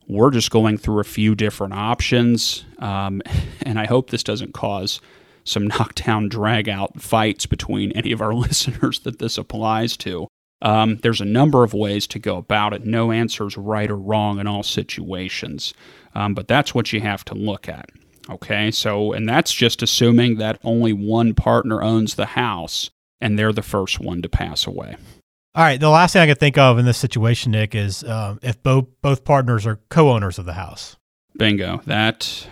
we're 0.10 0.32
just 0.32 0.52
going 0.52 0.78
through 0.78 1.00
a 1.00 1.06
few 1.06 1.36
different 1.36 1.74
options, 1.74 2.66
um, 2.80 3.22
and 3.62 3.80
I 3.80 3.86
hope 3.86 4.10
this 4.10 4.24
doesn't 4.24 4.54
cause 4.54 5.00
some 5.46 5.68
knockdown, 5.68 6.28
drag 6.28 6.68
out 6.68 7.02
fights 7.02 7.46
between 7.46 7.92
any 7.94 8.12
of 8.12 8.22
our 8.22 8.34
listeners 8.36 9.00
that 9.02 9.20
this 9.20 9.38
applies 9.38 9.96
to. 9.98 10.28
Um, 10.62 10.98
there's 10.98 11.22
a 11.22 11.26
number 11.26 11.64
of 11.64 11.74
ways 11.74 12.06
to 12.08 12.20
go 12.20 12.36
about 12.36 12.74
it. 12.74 12.86
No 12.86 13.14
answers 13.14 13.56
right 13.56 13.90
or 13.90 13.96
wrong 13.96 14.40
in 14.40 14.48
all 14.48 14.64
situations, 14.64 15.74
um, 16.16 16.34
but 16.34 16.50
that's 16.50 16.76
what 16.76 16.92
you 16.92 17.00
have 17.00 17.24
to 17.26 17.34
look 17.34 17.70
at. 17.70 17.90
Okay, 18.30 18.70
so, 18.70 19.14
and 19.14 19.28
that's 19.28 19.54
just 19.54 19.82
assuming 19.82 20.38
that 20.38 20.60
only 20.64 20.92
one 20.92 21.34
partner 21.34 21.82
owns 21.82 22.16
the 22.16 22.26
house 22.26 22.90
and 23.22 23.40
they're 23.40 23.54
the 23.54 23.62
first 23.62 24.00
one 24.00 24.22
to 24.22 24.30
pass 24.30 24.68
away. 24.68 24.98
All 25.56 25.64
right. 25.64 25.80
The 25.80 25.90
last 25.90 26.14
thing 26.14 26.22
I 26.22 26.28
can 26.28 26.36
think 26.36 26.58
of 26.58 26.78
in 26.78 26.86
this 26.86 26.98
situation, 26.98 27.52
Nick, 27.52 27.74
is 27.74 28.04
um, 28.04 28.40
if 28.42 28.62
both 28.62 28.88
both 29.02 29.24
partners 29.24 29.66
are 29.66 29.80
co-owners 29.90 30.38
of 30.38 30.46
the 30.46 30.54
house. 30.54 30.96
Bingo. 31.38 31.82
That 31.86 32.48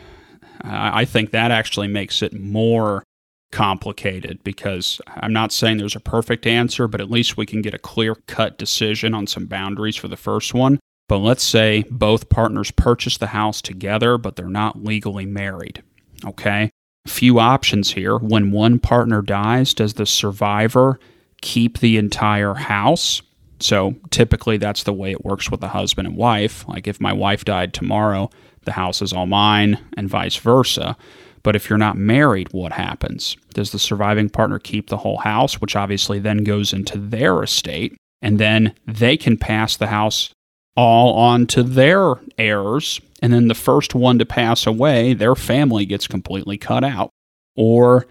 I 0.64 1.06
think 1.06 1.32
that 1.32 1.52
actually 1.52 1.88
makes 1.88 2.22
it 2.22 2.34
more 2.34 3.04
complicated 3.52 4.44
because 4.44 5.00
I'm 5.08 5.32
not 5.32 5.52
saying 5.52 5.78
there's 5.78 5.96
a 5.96 6.02
perfect 6.02 6.46
answer, 6.46 6.88
but 6.88 7.00
at 7.00 7.12
least 7.12 7.38
we 7.38 7.46
can 7.46 7.62
get 7.62 7.74
a 7.74 7.80
clear 7.80 8.16
cut 8.28 8.58
decision 8.58 9.14
on 9.14 9.28
some 9.28 9.46
boundaries 9.46 9.96
for 9.96 10.08
the 10.08 10.18
first 10.18 10.54
one. 10.54 10.80
But 11.08 11.20
let's 11.20 11.44
say 11.44 11.86
both 11.90 12.30
partners 12.30 12.72
purchase 12.72 13.18
the 13.18 13.28
house 13.28 13.62
together, 13.62 14.18
but 14.18 14.36
they're 14.36 14.50
not 14.50 14.84
legally 14.84 15.26
married. 15.26 15.82
Okay? 16.26 16.70
Few 17.08 17.40
options 17.40 17.92
here. 17.92 18.18
When 18.18 18.52
one 18.52 18.80
partner 18.80 19.22
dies, 19.22 19.74
does 19.74 19.94
the 19.94 20.06
survivor 20.06 21.00
keep 21.42 21.80
the 21.80 21.98
entire 21.98 22.54
house 22.54 23.22
So 23.60 23.96
typically 24.12 24.58
that's 24.58 24.84
the 24.84 24.94
way 24.94 25.12
it 25.12 25.26
works 25.26 25.50
with 25.50 25.62
the 25.62 25.70
husband 25.70 26.08
and 26.08 26.18
wife. 26.18 26.68
Like 26.68 26.88
if 26.88 27.02
my 27.02 27.14
wife 27.14 27.46
died 27.46 27.74
tomorrow, 27.74 28.30
the 28.66 28.74
house 28.74 29.02
is 29.02 29.14
all 29.14 29.26
mine 29.26 29.80
and 29.96 30.10
vice 30.10 30.36
versa. 30.36 30.98
But 31.44 31.56
if 31.56 31.70
you're 31.70 31.78
not 31.78 31.98
married, 31.98 32.50
what 32.52 32.74
happens? 32.74 33.38
Does 33.54 33.72
the 33.72 33.80
surviving 33.80 34.30
partner 34.30 34.60
keep 34.60 34.90
the 34.90 34.98
whole 34.98 35.18
house, 35.18 35.62
which 35.62 35.76
obviously 35.76 36.20
then 36.20 36.44
goes 36.44 36.74
into 36.74 36.98
their 36.98 37.42
estate? 37.42 37.96
And 38.22 38.40
then 38.40 38.74
they 38.86 39.16
can 39.16 39.38
pass 39.38 39.78
the 39.78 39.88
house 39.88 40.32
all 40.76 41.14
on 41.14 41.48
to 41.48 41.64
their 41.64 42.16
heirs. 42.38 43.00
And 43.22 43.32
then 43.32 43.48
the 43.48 43.56
first 43.56 43.96
one 43.96 44.20
to 44.20 44.26
pass 44.26 44.68
away, 44.68 45.14
their 45.14 45.36
family 45.36 45.86
gets 45.86 46.08
completely 46.08 46.58
cut 46.58 46.84
out. 46.84 47.10
Or 47.56 48.06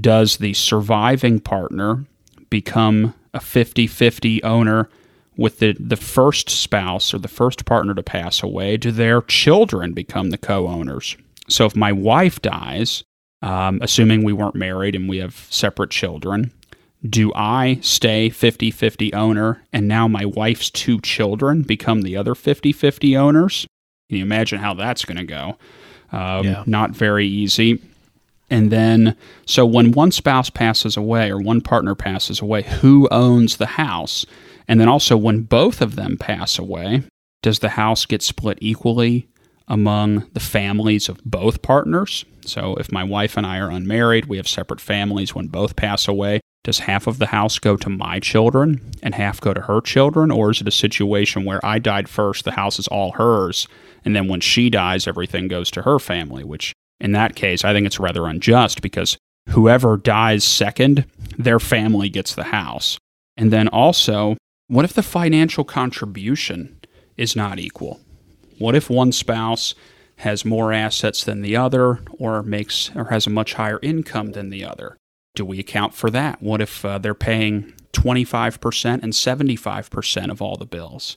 does 0.00 0.38
the 0.38 0.54
surviving 0.54 1.40
partner 1.40 2.06
become 2.50 3.14
a 3.34 3.40
50 3.40 3.86
50 3.86 4.42
owner 4.42 4.88
with 5.36 5.60
the, 5.60 5.76
the 5.78 5.96
first 5.96 6.50
spouse 6.50 7.14
or 7.14 7.18
the 7.18 7.28
first 7.28 7.64
partner 7.64 7.94
to 7.94 8.02
pass 8.02 8.42
away? 8.42 8.76
Do 8.76 8.90
their 8.90 9.22
children 9.22 9.92
become 9.92 10.30
the 10.30 10.38
co 10.38 10.66
owners? 10.66 11.16
So 11.48 11.64
if 11.64 11.74
my 11.74 11.92
wife 11.92 12.42
dies, 12.42 13.04
um, 13.40 13.78
assuming 13.82 14.24
we 14.24 14.32
weren't 14.32 14.54
married 14.54 14.94
and 14.94 15.08
we 15.08 15.18
have 15.18 15.46
separate 15.50 15.90
children, 15.90 16.52
do 17.08 17.32
I 17.34 17.78
stay 17.80 18.28
50 18.28 18.70
50 18.70 19.14
owner 19.14 19.62
and 19.72 19.86
now 19.86 20.08
my 20.08 20.24
wife's 20.24 20.70
two 20.70 21.00
children 21.00 21.62
become 21.62 22.02
the 22.02 22.16
other 22.16 22.34
50 22.34 22.72
50 22.72 23.16
owners? 23.16 23.66
Can 24.08 24.18
you 24.18 24.24
imagine 24.24 24.58
how 24.58 24.74
that's 24.74 25.04
going 25.04 25.18
to 25.18 25.24
go? 25.24 25.58
Um, 26.10 26.44
yeah. 26.44 26.64
Not 26.66 26.90
very 26.90 27.26
easy. 27.26 27.80
And 28.50 28.70
then, 28.70 29.16
so 29.46 29.66
when 29.66 29.92
one 29.92 30.10
spouse 30.10 30.50
passes 30.50 30.96
away 30.96 31.30
or 31.30 31.38
one 31.38 31.60
partner 31.60 31.94
passes 31.94 32.40
away, 32.40 32.62
who 32.62 33.08
owns 33.10 33.56
the 33.56 33.66
house? 33.66 34.24
And 34.66 34.80
then 34.80 34.88
also, 34.88 35.16
when 35.16 35.42
both 35.42 35.80
of 35.80 35.96
them 35.96 36.16
pass 36.16 36.58
away, 36.58 37.02
does 37.42 37.58
the 37.58 37.70
house 37.70 38.06
get 38.06 38.22
split 38.22 38.58
equally 38.60 39.28
among 39.66 40.26
the 40.32 40.40
families 40.40 41.08
of 41.08 41.22
both 41.24 41.62
partners? 41.62 42.24
So, 42.44 42.74
if 42.76 42.90
my 42.90 43.04
wife 43.04 43.36
and 43.36 43.46
I 43.46 43.58
are 43.58 43.70
unmarried, 43.70 44.26
we 44.26 44.38
have 44.38 44.48
separate 44.48 44.80
families. 44.80 45.34
When 45.34 45.48
both 45.48 45.76
pass 45.76 46.08
away, 46.08 46.40
does 46.64 46.80
half 46.80 47.06
of 47.06 47.18
the 47.18 47.26
house 47.26 47.58
go 47.58 47.76
to 47.76 47.88
my 47.88 48.18
children 48.20 48.92
and 49.02 49.14
half 49.14 49.40
go 49.40 49.54
to 49.54 49.62
her 49.62 49.80
children? 49.80 50.30
Or 50.30 50.50
is 50.50 50.60
it 50.60 50.68
a 50.68 50.72
situation 50.72 51.44
where 51.44 51.64
I 51.64 51.78
died 51.78 52.08
first, 52.08 52.44
the 52.44 52.52
house 52.52 52.78
is 52.78 52.88
all 52.88 53.12
hers, 53.12 53.68
and 54.04 54.16
then 54.16 54.28
when 54.28 54.40
she 54.40 54.70
dies, 54.70 55.06
everything 55.06 55.48
goes 55.48 55.70
to 55.72 55.82
her 55.82 55.98
family, 55.98 56.44
which 56.44 56.72
in 57.00 57.12
that 57.12 57.36
case, 57.36 57.64
I 57.64 57.72
think 57.72 57.86
it's 57.86 58.00
rather 58.00 58.26
unjust 58.26 58.82
because 58.82 59.16
whoever 59.50 59.96
dies 59.96 60.44
second, 60.44 61.06
their 61.36 61.60
family 61.60 62.08
gets 62.08 62.34
the 62.34 62.44
house. 62.44 62.98
And 63.36 63.52
then 63.52 63.68
also, 63.68 64.36
what 64.66 64.84
if 64.84 64.92
the 64.92 65.02
financial 65.02 65.64
contribution 65.64 66.80
is 67.16 67.36
not 67.36 67.58
equal? 67.58 68.00
What 68.58 68.74
if 68.74 68.90
one 68.90 69.12
spouse 69.12 69.74
has 70.16 70.44
more 70.44 70.72
assets 70.72 71.22
than 71.22 71.42
the 71.42 71.56
other 71.56 72.00
or 72.18 72.42
makes 72.42 72.90
or 72.96 73.04
has 73.04 73.26
a 73.26 73.30
much 73.30 73.54
higher 73.54 73.78
income 73.82 74.32
than 74.32 74.50
the 74.50 74.64
other? 74.64 74.96
Do 75.34 75.44
we 75.44 75.60
account 75.60 75.94
for 75.94 76.10
that? 76.10 76.42
What 76.42 76.60
if 76.60 76.84
uh, 76.84 76.98
they're 76.98 77.14
paying 77.14 77.72
25% 77.92 79.02
and 79.02 79.12
75% 79.12 80.30
of 80.30 80.42
all 80.42 80.56
the 80.56 80.66
bills? 80.66 81.16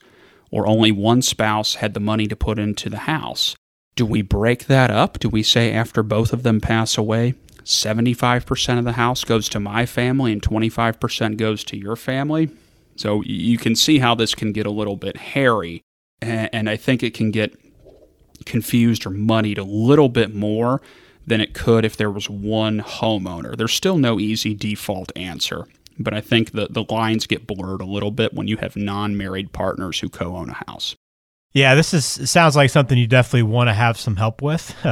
Or 0.52 0.68
only 0.68 0.92
one 0.92 1.22
spouse 1.22 1.76
had 1.76 1.94
the 1.94 2.00
money 2.00 2.28
to 2.28 2.36
put 2.36 2.60
into 2.60 2.90
the 2.90 2.98
house? 2.98 3.56
Do 3.96 4.06
we 4.06 4.22
break 4.22 4.66
that 4.66 4.90
up? 4.90 5.20
Do 5.20 5.30
we 5.30 5.44
say 5.44 5.72
after 5.74 6.02
both 6.02 6.34
of 6.34 6.44
them 6.44 6.62
pass 6.62 6.98
away, 6.98 7.36
75% 7.64 8.80
of 8.80 8.86
the 8.86 8.94
house 8.94 9.24
goes 9.24 9.50
to 9.50 9.60
my 9.60 9.86
family 9.86 10.32
and 10.32 10.42
25% 10.42 11.38
goes 11.38 11.64
to 11.66 11.78
your 11.78 11.96
family? 11.96 12.50
So 12.96 13.22
you 13.24 13.58
can 13.58 13.76
see 13.76 14.00
how 14.00 14.16
this 14.16 14.36
can 14.36 14.52
get 14.52 14.66
a 14.66 14.72
little 14.72 14.96
bit 14.96 15.18
hairy. 15.18 15.82
And 16.22 16.70
I 16.70 16.78
think 16.78 17.02
it 17.02 17.14
can 17.14 17.32
get 17.32 17.58
confused 18.46 19.06
or 19.06 19.10
muddied 19.10 19.58
a 19.58 19.64
little 19.64 20.10
bit 20.10 20.34
more 20.34 20.82
than 21.26 21.42
it 21.42 21.54
could 21.54 21.86
if 21.86 21.98
there 21.98 22.12
was 22.12 22.30
one 22.30 22.82
homeowner. 22.82 23.56
There's 23.56 23.74
still 23.74 23.98
no 23.98 24.20
easy 24.20 24.54
default 24.54 25.12
answer, 25.16 25.68
but 25.98 26.14
I 26.14 26.22
think 26.22 26.52
the, 26.52 26.68
the 26.70 26.86
lines 26.90 27.28
get 27.28 27.48
blurred 27.48 27.82
a 27.82 27.86
little 27.86 28.12
bit 28.12 28.34
when 28.34 28.48
you 28.48 28.58
have 28.58 28.76
non 28.76 29.18
married 29.18 29.52
partners 29.52 30.00
who 30.00 30.10
co 30.10 30.36
own 30.36 30.50
a 30.50 30.64
house. 30.68 30.96
Yeah, 31.54 31.76
this 31.76 31.94
is 31.94 32.30
sounds 32.30 32.56
like 32.56 32.70
something 32.70 32.98
you 32.98 33.08
definitely 33.08 33.44
want 33.44 33.70
to 33.70 33.74
have 33.74 33.98
some 33.98 34.16
help 34.16 34.42
with. 34.42 34.76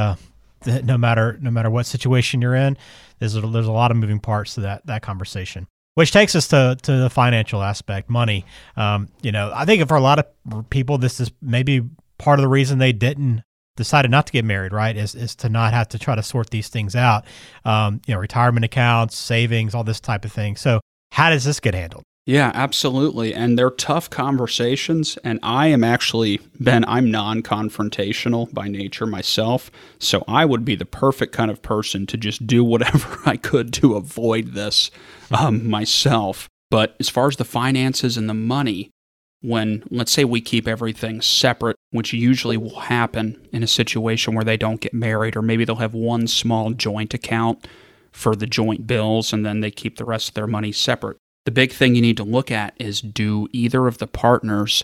Uh, 0.66 0.82
no 0.84 0.98
matter 0.98 1.38
no 1.40 1.50
matter 1.50 1.70
what 1.70 1.86
situation 1.86 2.42
you're 2.42 2.54
in, 2.54 2.76
there's 3.18 3.34
a, 3.34 3.40
there's 3.40 3.66
a 3.66 3.72
lot 3.72 3.90
of 3.90 3.96
moving 3.96 4.20
parts 4.20 4.56
to 4.56 4.60
that 4.60 4.84
that 4.84 5.00
conversation. 5.00 5.66
Which 5.94 6.12
takes 6.12 6.34
us 6.34 6.48
to, 6.48 6.76
to 6.82 6.96
the 6.98 7.08
financial 7.08 7.62
aspect, 7.62 8.10
money. 8.10 8.44
Um, 8.76 9.08
you 9.22 9.32
know, 9.32 9.50
I 9.54 9.64
think 9.64 9.86
for 9.88 9.96
a 9.96 10.00
lot 10.00 10.18
of 10.18 10.70
people, 10.70 10.98
this 10.98 11.18
is 11.18 11.30
maybe 11.40 11.82
part 12.18 12.38
of 12.38 12.42
the 12.42 12.48
reason 12.48 12.78
they 12.78 12.92
didn't 12.92 13.42
decided 13.76 14.10
not 14.10 14.26
to 14.26 14.32
get 14.32 14.44
married, 14.44 14.72
right? 14.72 14.94
Is 14.96 15.14
is 15.14 15.34
to 15.36 15.48
not 15.48 15.72
have 15.72 15.88
to 15.88 15.98
try 15.98 16.14
to 16.14 16.22
sort 16.22 16.50
these 16.50 16.68
things 16.68 16.94
out. 16.94 17.24
Um, 17.64 18.02
you 18.06 18.14
know, 18.14 18.20
retirement 18.20 18.66
accounts, 18.66 19.16
savings, 19.16 19.74
all 19.74 19.84
this 19.84 20.00
type 20.00 20.26
of 20.26 20.32
thing. 20.32 20.56
So, 20.56 20.80
how 21.12 21.30
does 21.30 21.44
this 21.44 21.58
get 21.58 21.74
handled? 21.74 22.04
Yeah, 22.30 22.52
absolutely. 22.54 23.34
And 23.34 23.58
they're 23.58 23.72
tough 23.72 24.08
conversations. 24.08 25.18
And 25.24 25.40
I 25.42 25.66
am 25.66 25.82
actually, 25.82 26.38
Ben, 26.60 26.84
I'm 26.86 27.10
non 27.10 27.42
confrontational 27.42 28.54
by 28.54 28.68
nature 28.68 29.04
myself. 29.04 29.68
So 29.98 30.22
I 30.28 30.44
would 30.44 30.64
be 30.64 30.76
the 30.76 30.84
perfect 30.84 31.32
kind 31.32 31.50
of 31.50 31.60
person 31.60 32.06
to 32.06 32.16
just 32.16 32.46
do 32.46 32.62
whatever 32.62 33.18
I 33.26 33.36
could 33.36 33.72
to 33.74 33.96
avoid 33.96 34.52
this 34.52 34.92
um, 35.36 35.68
myself. 35.68 36.48
But 36.70 36.94
as 37.00 37.08
far 37.08 37.26
as 37.26 37.34
the 37.34 37.44
finances 37.44 38.16
and 38.16 38.28
the 38.28 38.34
money, 38.34 38.92
when 39.40 39.82
let's 39.90 40.12
say 40.12 40.24
we 40.24 40.40
keep 40.40 40.68
everything 40.68 41.20
separate, 41.20 41.74
which 41.90 42.12
usually 42.12 42.56
will 42.56 42.78
happen 42.78 43.44
in 43.52 43.64
a 43.64 43.66
situation 43.66 44.36
where 44.36 44.44
they 44.44 44.56
don't 44.56 44.80
get 44.80 44.94
married, 44.94 45.34
or 45.34 45.42
maybe 45.42 45.64
they'll 45.64 45.76
have 45.76 45.94
one 45.94 46.28
small 46.28 46.70
joint 46.70 47.12
account 47.12 47.66
for 48.12 48.36
the 48.36 48.46
joint 48.46 48.86
bills 48.86 49.32
and 49.32 49.44
then 49.44 49.60
they 49.60 49.70
keep 49.72 49.96
the 49.96 50.04
rest 50.04 50.28
of 50.28 50.34
their 50.34 50.46
money 50.46 50.70
separate 50.70 51.16
the 51.44 51.50
big 51.50 51.72
thing 51.72 51.94
you 51.94 52.02
need 52.02 52.16
to 52.18 52.24
look 52.24 52.50
at 52.50 52.74
is 52.78 53.00
do 53.00 53.48
either 53.52 53.86
of 53.86 53.98
the 53.98 54.06
partners 54.06 54.82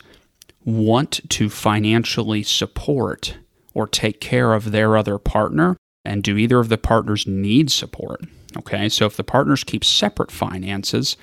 want 0.65 1.21
to 1.31 1.49
financially 1.49 2.43
support 2.43 3.39
or 3.75 3.87
take 3.87 4.21
care 4.21 4.55
of 4.55 4.73
their 4.73 4.97
other 4.97 5.19
partner? 5.19 5.77
And 6.05 6.23
do 6.23 6.37
either 6.37 6.59
of 6.59 6.69
the 6.69 6.79
partners 6.79 7.27
need 7.27 7.71
support? 7.71 8.23
Okay, 8.57 8.89
so 8.89 9.07
if 9.07 9.17
the 9.17 9.25
partners 9.25 9.65
keep 9.65 9.85
separate 9.85 10.31
finances, 10.31 11.17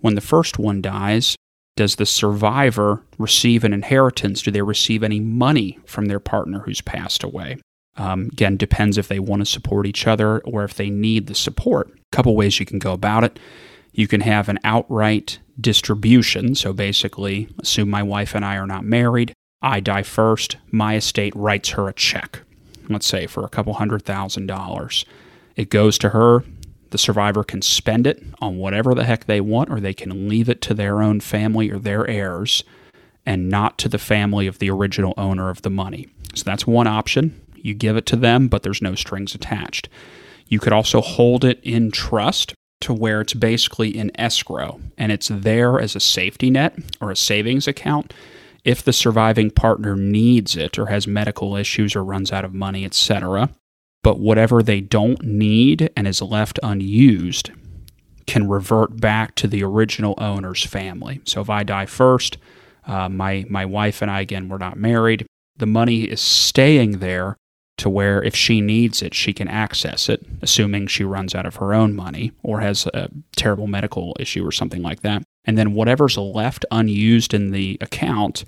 when 0.00 0.14
the 0.14 0.20
first 0.20 0.58
one 0.58 0.80
dies, 0.80 1.36
does 1.76 1.96
the 1.96 2.06
survivor 2.06 3.02
receive 3.18 3.64
an 3.64 3.72
inheritance? 3.72 4.42
Do 4.42 4.50
they 4.50 4.62
receive 4.62 5.02
any 5.02 5.20
money 5.20 5.78
from 5.86 6.06
their 6.06 6.20
partner 6.20 6.60
who's 6.60 6.80
passed 6.80 7.22
away? 7.22 7.58
Um, 7.96 8.30
again, 8.32 8.56
depends 8.56 8.96
if 8.96 9.08
they 9.08 9.18
want 9.18 9.42
to 9.42 9.46
support 9.46 9.86
each 9.86 10.06
other 10.06 10.38
or 10.40 10.64
if 10.64 10.74
they 10.74 10.88
need 10.88 11.26
the 11.26 11.34
support. 11.34 11.88
A 11.90 12.16
couple 12.16 12.34
ways 12.36 12.58
you 12.58 12.66
can 12.66 12.78
go 12.78 12.92
about 12.92 13.24
it. 13.24 13.38
You 13.92 14.06
can 14.06 14.20
have 14.20 14.48
an 14.48 14.58
outright 14.64 15.38
distribution. 15.60 16.54
So 16.54 16.72
basically, 16.72 17.48
assume 17.60 17.90
my 17.90 18.02
wife 18.02 18.34
and 18.34 18.44
I 18.44 18.56
are 18.56 18.66
not 18.66 18.84
married. 18.84 19.32
I 19.60 19.80
die 19.80 20.04
first. 20.04 20.56
My 20.70 20.96
estate 20.96 21.34
writes 21.34 21.70
her 21.70 21.88
a 21.88 21.92
check, 21.92 22.42
let's 22.88 23.06
say 23.06 23.26
for 23.26 23.44
a 23.44 23.48
couple 23.48 23.74
hundred 23.74 24.04
thousand 24.04 24.46
dollars. 24.46 25.04
It 25.56 25.70
goes 25.70 25.98
to 25.98 26.10
her. 26.10 26.44
The 26.90 26.98
survivor 26.98 27.44
can 27.44 27.60
spend 27.60 28.06
it 28.06 28.22
on 28.40 28.56
whatever 28.56 28.94
the 28.94 29.04
heck 29.04 29.26
they 29.26 29.40
want, 29.40 29.68
or 29.70 29.80
they 29.80 29.92
can 29.92 30.28
leave 30.28 30.48
it 30.48 30.62
to 30.62 30.74
their 30.74 31.02
own 31.02 31.20
family 31.20 31.70
or 31.70 31.78
their 31.78 32.06
heirs 32.06 32.64
and 33.26 33.50
not 33.50 33.76
to 33.78 33.88
the 33.90 33.98
family 33.98 34.46
of 34.46 34.58
the 34.58 34.70
original 34.70 35.12
owner 35.18 35.50
of 35.50 35.60
the 35.62 35.70
money. 35.70 36.08
So 36.34 36.44
that's 36.44 36.66
one 36.66 36.86
option. 36.86 37.38
You 37.56 37.74
give 37.74 37.96
it 37.96 38.06
to 38.06 38.16
them, 38.16 38.48
but 38.48 38.62
there's 38.62 38.80
no 38.80 38.94
strings 38.94 39.34
attached. 39.34 39.88
You 40.46 40.58
could 40.60 40.72
also 40.72 41.02
hold 41.02 41.44
it 41.44 41.60
in 41.62 41.90
trust 41.90 42.54
to 42.80 42.94
where 42.94 43.20
it's 43.20 43.34
basically 43.34 43.96
in 43.96 44.10
escrow 44.18 44.80
and 44.96 45.10
it's 45.10 45.28
there 45.28 45.80
as 45.80 45.96
a 45.96 46.00
safety 46.00 46.50
net 46.50 46.76
or 47.00 47.10
a 47.10 47.16
savings 47.16 47.66
account 47.66 48.14
if 48.64 48.82
the 48.82 48.92
surviving 48.92 49.50
partner 49.50 49.96
needs 49.96 50.56
it 50.56 50.78
or 50.78 50.86
has 50.86 51.06
medical 51.06 51.56
issues 51.56 51.96
or 51.96 52.04
runs 52.04 52.30
out 52.32 52.44
of 52.44 52.52
money, 52.52 52.84
etc. 52.84 53.50
But 54.02 54.18
whatever 54.18 54.62
they 54.62 54.80
don't 54.80 55.22
need 55.22 55.90
and 55.96 56.06
is 56.06 56.20
left 56.20 56.58
unused 56.62 57.50
can 58.26 58.48
revert 58.48 59.00
back 59.00 59.34
to 59.36 59.48
the 59.48 59.64
original 59.64 60.14
owner's 60.18 60.64
family. 60.64 61.20
So 61.24 61.40
if 61.40 61.48
I 61.48 61.62
die 61.62 61.86
first, 61.86 62.36
uh, 62.86 63.08
my 63.08 63.46
my 63.48 63.64
wife 63.64 64.02
and 64.02 64.10
I 64.10 64.20
again 64.20 64.48
we're 64.48 64.58
not 64.58 64.76
married. 64.76 65.26
The 65.56 65.66
money 65.66 66.02
is 66.02 66.20
staying 66.20 66.98
there 66.98 67.36
to 67.78 67.88
where 67.88 68.22
if 68.22 68.34
she 68.34 68.60
needs 68.60 69.02
it, 69.02 69.14
she 69.14 69.32
can 69.32 69.48
access 69.48 70.08
it, 70.08 70.24
assuming 70.42 70.86
she 70.86 71.04
runs 71.04 71.34
out 71.34 71.46
of 71.46 71.56
her 71.56 71.72
own 71.72 71.94
money 71.96 72.32
or 72.42 72.60
has 72.60 72.86
a 72.86 73.08
terrible 73.36 73.66
medical 73.66 74.16
issue 74.20 74.46
or 74.46 74.52
something 74.52 74.82
like 74.82 75.00
that. 75.00 75.22
And 75.44 75.56
then 75.56 75.74
whatever's 75.74 76.18
left 76.18 76.66
unused 76.70 77.32
in 77.32 77.50
the 77.52 77.78
account 77.80 78.44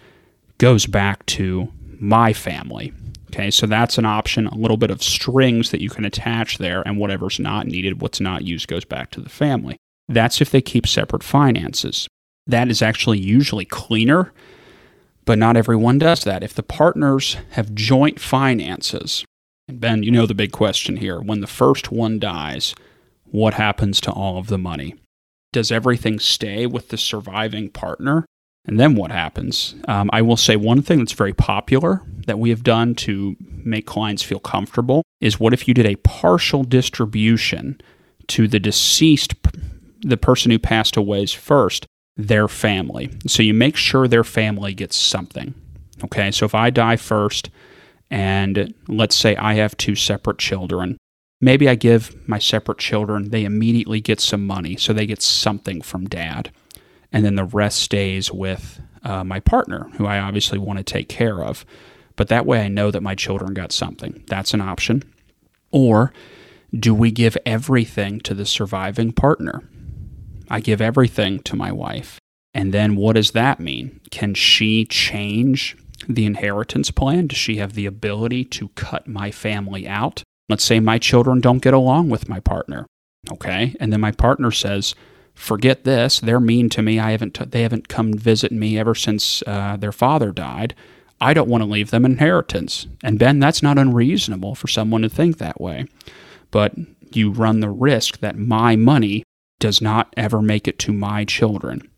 goes 0.58 0.86
back 0.86 1.24
to 1.26 1.72
my 1.98 2.32
family. 2.32 2.92
Okay, 3.32 3.50
so 3.50 3.66
that's 3.66 3.96
an 3.96 4.04
option, 4.04 4.48
a 4.48 4.56
little 4.56 4.76
bit 4.76 4.90
of 4.90 5.02
strings 5.02 5.70
that 5.70 5.80
you 5.80 5.88
can 5.88 6.04
attach 6.04 6.58
there, 6.58 6.82
and 6.82 6.98
whatever's 6.98 7.38
not 7.38 7.66
needed, 7.66 8.02
what's 8.02 8.20
not 8.20 8.42
used, 8.42 8.66
goes 8.66 8.84
back 8.84 9.12
to 9.12 9.20
the 9.20 9.28
family. 9.28 9.76
That's 10.08 10.40
if 10.40 10.50
they 10.50 10.60
keep 10.60 10.86
separate 10.86 11.22
finances. 11.22 12.08
That 12.48 12.68
is 12.68 12.82
actually 12.82 13.20
usually 13.20 13.64
cleaner, 13.64 14.32
but 15.24 15.38
not 15.38 15.56
everyone 15.56 15.98
does 15.98 16.24
that. 16.24 16.42
If 16.42 16.54
the 16.54 16.62
partners 16.62 17.36
have 17.50 17.74
joint 17.74 18.20
finances, 18.20 19.24
and 19.68 19.80
Ben, 19.80 20.02
you 20.02 20.10
know 20.10 20.26
the 20.26 20.34
big 20.34 20.52
question 20.52 20.96
here 20.96 21.20
when 21.20 21.40
the 21.40 21.46
first 21.46 21.92
one 21.92 22.18
dies, 22.18 22.74
what 23.24 23.54
happens 23.54 24.00
to 24.02 24.12
all 24.12 24.38
of 24.38 24.48
the 24.48 24.58
money? 24.58 24.94
Does 25.52 25.72
everything 25.72 26.18
stay 26.18 26.66
with 26.66 26.88
the 26.88 26.96
surviving 26.96 27.70
partner? 27.70 28.26
And 28.66 28.78
then 28.78 28.94
what 28.94 29.10
happens? 29.10 29.74
Um, 29.88 30.10
I 30.12 30.22
will 30.22 30.36
say 30.36 30.56
one 30.56 30.82
thing 30.82 30.98
that's 30.98 31.12
very 31.12 31.32
popular 31.32 32.02
that 32.26 32.38
we 32.38 32.50
have 32.50 32.62
done 32.62 32.94
to 32.96 33.36
make 33.40 33.86
clients 33.86 34.22
feel 34.22 34.38
comfortable 34.38 35.02
is 35.20 35.40
what 35.40 35.52
if 35.52 35.66
you 35.66 35.74
did 35.74 35.86
a 35.86 35.96
partial 35.96 36.62
distribution 36.64 37.80
to 38.28 38.46
the 38.46 38.60
deceased, 38.60 39.34
the 40.02 40.16
person 40.16 40.50
who 40.50 40.58
passed 40.58 40.96
away's 40.96 41.32
first, 41.32 41.86
their 42.28 42.48
family. 42.48 43.10
So 43.26 43.42
you 43.42 43.54
make 43.54 43.76
sure 43.76 44.06
their 44.08 44.24
family 44.24 44.74
gets 44.74 44.96
something. 44.96 45.54
Okay, 46.04 46.30
so 46.30 46.46
if 46.46 46.54
I 46.54 46.70
die 46.70 46.96
first, 46.96 47.50
and 48.10 48.74
let's 48.88 49.16
say 49.16 49.36
I 49.36 49.54
have 49.54 49.76
two 49.76 49.94
separate 49.94 50.38
children, 50.38 50.96
maybe 51.40 51.68
I 51.68 51.74
give 51.74 52.16
my 52.28 52.38
separate 52.38 52.78
children, 52.78 53.30
they 53.30 53.44
immediately 53.44 54.00
get 54.00 54.20
some 54.20 54.46
money, 54.46 54.76
so 54.76 54.92
they 54.92 55.06
get 55.06 55.22
something 55.22 55.82
from 55.82 56.08
dad 56.08 56.50
and 57.12 57.24
then 57.24 57.34
the 57.34 57.44
rest 57.44 57.80
stays 57.80 58.32
with 58.32 58.80
uh, 59.02 59.24
my 59.24 59.40
partner, 59.40 59.88
who 59.96 60.06
I 60.06 60.18
obviously 60.18 60.58
want 60.58 60.78
to 60.78 60.84
take 60.84 61.08
care 61.08 61.42
of. 61.42 61.64
But 62.16 62.28
that 62.28 62.46
way 62.46 62.62
I 62.62 62.68
know 62.68 62.90
that 62.90 63.02
my 63.02 63.14
children 63.14 63.54
got 63.54 63.72
something. 63.72 64.22
That's 64.26 64.54
an 64.54 64.60
option. 64.60 65.02
Or 65.70 66.12
do 66.78 66.94
we 66.94 67.10
give 67.10 67.36
everything 67.46 68.20
to 68.20 68.34
the 68.34 68.46
surviving 68.46 69.12
partner? 69.12 69.62
I 70.50 70.60
give 70.60 70.80
everything 70.80 71.38
to 71.40 71.56
my 71.56 71.72
wife. 71.72 72.18
And 72.52 72.74
then 72.74 72.96
what 72.96 73.14
does 73.14 73.30
that 73.30 73.60
mean? 73.60 74.00
Can 74.10 74.34
she 74.34 74.84
change 74.84 75.76
the 76.08 76.26
inheritance 76.26 76.90
plan? 76.90 77.28
Does 77.28 77.38
she 77.38 77.56
have 77.56 77.74
the 77.74 77.86
ability 77.86 78.44
to 78.46 78.68
cut 78.70 79.06
my 79.06 79.30
family 79.30 79.86
out? 79.86 80.24
Let's 80.48 80.64
say 80.64 80.80
my 80.80 80.98
children 80.98 81.40
don't 81.40 81.62
get 81.62 81.74
along 81.74 82.08
with 82.08 82.28
my 82.28 82.40
partner. 82.40 82.86
Okay. 83.30 83.76
And 83.78 83.92
then 83.92 84.00
my 84.00 84.10
partner 84.10 84.50
says, 84.50 84.96
forget 85.34 85.84
this. 85.84 86.18
They're 86.18 86.40
mean 86.40 86.68
to 86.70 86.82
me. 86.82 86.98
I 86.98 87.12
haven't. 87.12 87.34
T- 87.34 87.44
they 87.44 87.62
haven't 87.62 87.88
come 87.88 88.14
visit 88.14 88.50
me 88.50 88.78
ever 88.78 88.94
since 88.94 89.44
uh, 89.46 89.76
their 89.76 89.92
father 89.92 90.32
died. 90.32 90.74
I 91.20 91.34
don't 91.34 91.48
want 91.48 91.62
to 91.62 91.68
leave 91.70 91.90
them 91.90 92.04
inheritance. 92.04 92.86
And 93.04 93.18
Ben, 93.18 93.38
that's 93.38 93.62
not 93.62 93.78
unreasonable 93.78 94.54
for 94.54 94.68
someone 94.68 95.02
to 95.02 95.08
think 95.08 95.38
that 95.38 95.60
way. 95.60 95.86
But 96.50 96.74
you 97.12 97.30
run 97.30 97.60
the 97.60 97.68
risk 97.68 98.18
that 98.18 98.38
my 98.38 98.74
money 98.74 99.22
does 99.60 99.80
not 99.80 100.12
ever 100.16 100.42
make 100.42 100.66
it 100.66 100.78
to 100.80 100.92
my 100.92 101.24
children. 101.24 101.88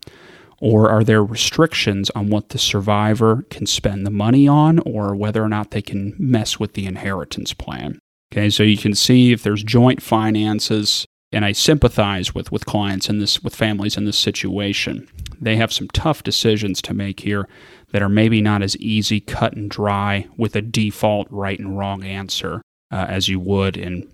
Or 0.59 0.89
are 0.89 1.03
there 1.03 1.23
restrictions 1.23 2.09
on 2.11 2.29
what 2.29 2.49
the 2.49 2.57
survivor 2.57 3.45
can 3.49 3.65
spend 3.65 4.05
the 4.05 4.11
money 4.11 4.47
on 4.47 4.79
or 4.79 5.15
whether 5.15 5.43
or 5.43 5.49
not 5.49 5.71
they 5.71 5.81
can 5.81 6.15
mess 6.17 6.59
with 6.59 6.73
the 6.73 6.85
inheritance 6.85 7.53
plan? 7.53 7.99
Okay, 8.31 8.49
so 8.49 8.63
you 8.63 8.77
can 8.77 8.95
see 8.95 9.31
if 9.31 9.43
there's 9.43 9.63
joint 9.63 10.01
finances, 10.01 11.05
and 11.31 11.43
I 11.43 11.51
sympathize 11.51 12.33
with 12.33 12.51
with 12.51 12.65
clients 12.65 13.09
in 13.09 13.19
this 13.19 13.43
with 13.43 13.55
families 13.55 13.97
in 13.97 14.05
this 14.05 14.17
situation. 14.17 15.07
They 15.39 15.57
have 15.57 15.73
some 15.73 15.89
tough 15.89 16.23
decisions 16.23 16.81
to 16.83 16.93
make 16.93 17.19
here 17.19 17.47
that 17.91 18.01
are 18.01 18.09
maybe 18.09 18.41
not 18.41 18.63
as 18.63 18.77
easy 18.77 19.19
cut 19.19 19.53
and 19.53 19.69
dry 19.69 20.27
with 20.37 20.55
a 20.55 20.61
default 20.61 21.27
right 21.29 21.59
and 21.59 21.77
wrong 21.77 22.03
answer 22.03 22.61
uh, 22.91 23.05
as 23.09 23.27
you 23.27 23.39
would 23.39 23.75
in 23.75 24.09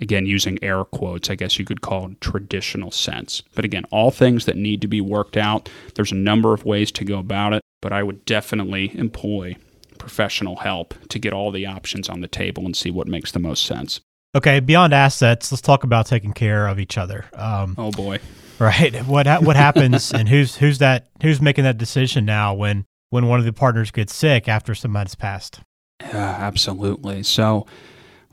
again 0.00 0.26
using 0.26 0.62
air 0.62 0.84
quotes 0.84 1.30
I 1.30 1.34
guess 1.34 1.58
you 1.58 1.64
could 1.64 1.80
call 1.80 2.08
it 2.08 2.20
traditional 2.20 2.90
sense. 2.90 3.42
But 3.54 3.64
again, 3.64 3.84
all 3.90 4.10
things 4.10 4.46
that 4.46 4.56
need 4.56 4.80
to 4.82 4.88
be 4.88 5.00
worked 5.00 5.36
out. 5.36 5.68
There's 5.94 6.12
a 6.12 6.16
number 6.16 6.52
of 6.52 6.64
ways 6.64 6.90
to 6.92 7.04
go 7.04 7.18
about 7.18 7.52
it, 7.52 7.62
but 7.80 7.92
I 7.92 8.02
would 8.02 8.24
definitely 8.24 8.96
employ 8.96 9.56
professional 9.98 10.56
help 10.56 10.94
to 11.08 11.18
get 11.18 11.32
all 11.32 11.50
the 11.50 11.66
options 11.66 12.08
on 12.08 12.20
the 12.20 12.28
table 12.28 12.64
and 12.64 12.76
see 12.76 12.90
what 12.90 13.06
makes 13.06 13.32
the 13.32 13.38
most 13.38 13.64
sense. 13.64 14.00
Okay, 14.36 14.60
beyond 14.60 14.92
assets, 14.92 15.52
let's 15.52 15.62
talk 15.62 15.84
about 15.84 16.06
taking 16.06 16.32
care 16.32 16.66
of 16.66 16.80
each 16.80 16.98
other. 16.98 17.24
Um, 17.34 17.76
oh 17.78 17.90
boy, 17.92 18.18
right? 18.58 18.94
What 19.06 19.26
what 19.42 19.56
happens, 19.56 20.12
and 20.12 20.28
who's 20.28 20.56
who's 20.56 20.78
that? 20.78 21.08
Who's 21.22 21.40
making 21.40 21.64
that 21.64 21.78
decision 21.78 22.24
now 22.24 22.54
when 22.54 22.84
when 23.10 23.28
one 23.28 23.38
of 23.38 23.44
the 23.44 23.52
partners 23.52 23.92
gets 23.92 24.12
sick 24.14 24.48
after 24.48 24.74
some 24.74 24.90
months 24.90 25.14
passed? 25.14 25.60
Yeah, 26.00 26.36
absolutely. 26.40 27.22
So 27.22 27.66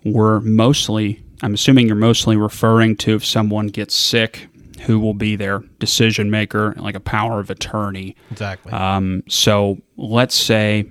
we're 0.04 0.40
mostly, 0.40 1.22
I'm 1.42 1.54
assuming 1.54 1.88
you're 1.88 1.96
mostly 1.96 2.38
referring 2.38 2.96
to 2.98 3.16
if 3.16 3.26
someone 3.26 3.68
gets 3.68 3.96
sick, 3.96 4.48
who 4.82 5.00
will 5.00 5.14
be 5.14 5.36
their 5.36 5.60
decision 5.80 6.32
maker, 6.32 6.74
like 6.78 6.96
a 6.96 7.00
power 7.00 7.40
of 7.40 7.50
attorney. 7.50 8.16
Exactly. 8.32 8.72
Um, 8.72 9.24
so 9.28 9.78
let's 9.98 10.36
say 10.36 10.88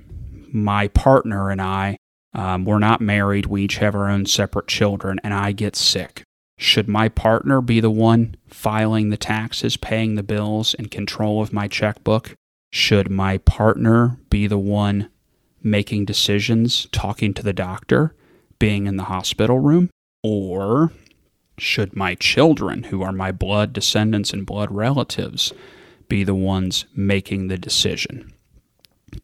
my 0.52 0.88
partner 0.88 1.50
and 1.50 1.60
I 1.60 1.96
um, 2.32 2.64
we're 2.64 2.78
not 2.78 3.00
married. 3.00 3.46
We 3.46 3.64
each 3.64 3.78
have 3.78 3.94
our 3.94 4.08
own 4.08 4.26
separate 4.26 4.68
children, 4.68 5.20
and 5.24 5.34
I 5.34 5.52
get 5.52 5.76
sick. 5.76 6.22
Should 6.58 6.88
my 6.88 7.08
partner 7.08 7.60
be 7.60 7.80
the 7.80 7.90
one 7.90 8.36
filing 8.46 9.10
the 9.10 9.16
taxes, 9.16 9.76
paying 9.76 10.14
the 10.14 10.22
bills, 10.22 10.74
in 10.74 10.88
control 10.88 11.42
of 11.42 11.52
my 11.52 11.66
checkbook? 11.66 12.34
Should 12.72 13.10
my 13.10 13.38
partner 13.38 14.18
be 14.28 14.46
the 14.46 14.58
one 14.58 15.08
making 15.62 16.04
decisions, 16.04 16.86
talking 16.92 17.34
to 17.34 17.42
the 17.42 17.52
doctor, 17.52 18.14
being 18.58 18.86
in 18.86 18.96
the 18.96 19.04
hospital 19.04 19.58
room? 19.58 19.90
Or 20.22 20.92
should 21.58 21.96
my 21.96 22.14
children, 22.14 22.84
who 22.84 23.02
are 23.02 23.12
my 23.12 23.32
blood 23.32 23.72
descendants 23.72 24.32
and 24.32 24.46
blood 24.46 24.70
relatives, 24.70 25.52
be 26.08 26.24
the 26.24 26.34
ones 26.34 26.86
making 26.94 27.48
the 27.48 27.58
decision 27.58 28.32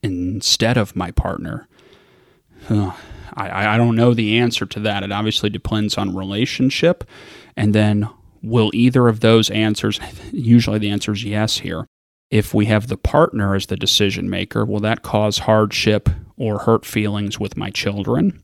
instead 0.02 0.76
of 0.76 0.96
my 0.96 1.10
partner? 1.10 1.68
I, 3.36 3.74
I 3.74 3.76
don't 3.76 3.96
know 3.96 4.14
the 4.14 4.38
answer 4.38 4.66
to 4.66 4.80
that. 4.80 5.02
It 5.02 5.12
obviously 5.12 5.50
depends 5.50 5.98
on 5.98 6.16
relationship. 6.16 7.04
And 7.56 7.74
then 7.74 8.08
will 8.42 8.70
either 8.74 9.08
of 9.08 9.20
those 9.20 9.50
answers, 9.50 10.00
usually 10.32 10.78
the 10.78 10.90
answer 10.90 11.12
is 11.12 11.24
yes 11.24 11.58
here. 11.58 11.86
If 12.30 12.52
we 12.52 12.66
have 12.66 12.88
the 12.88 12.96
partner 12.96 13.54
as 13.54 13.66
the 13.66 13.76
decision 13.76 14.28
maker, 14.28 14.64
will 14.64 14.80
that 14.80 15.02
cause 15.02 15.38
hardship 15.38 16.08
or 16.36 16.60
hurt 16.60 16.84
feelings 16.84 17.38
with 17.38 17.56
my 17.56 17.70
children? 17.70 18.42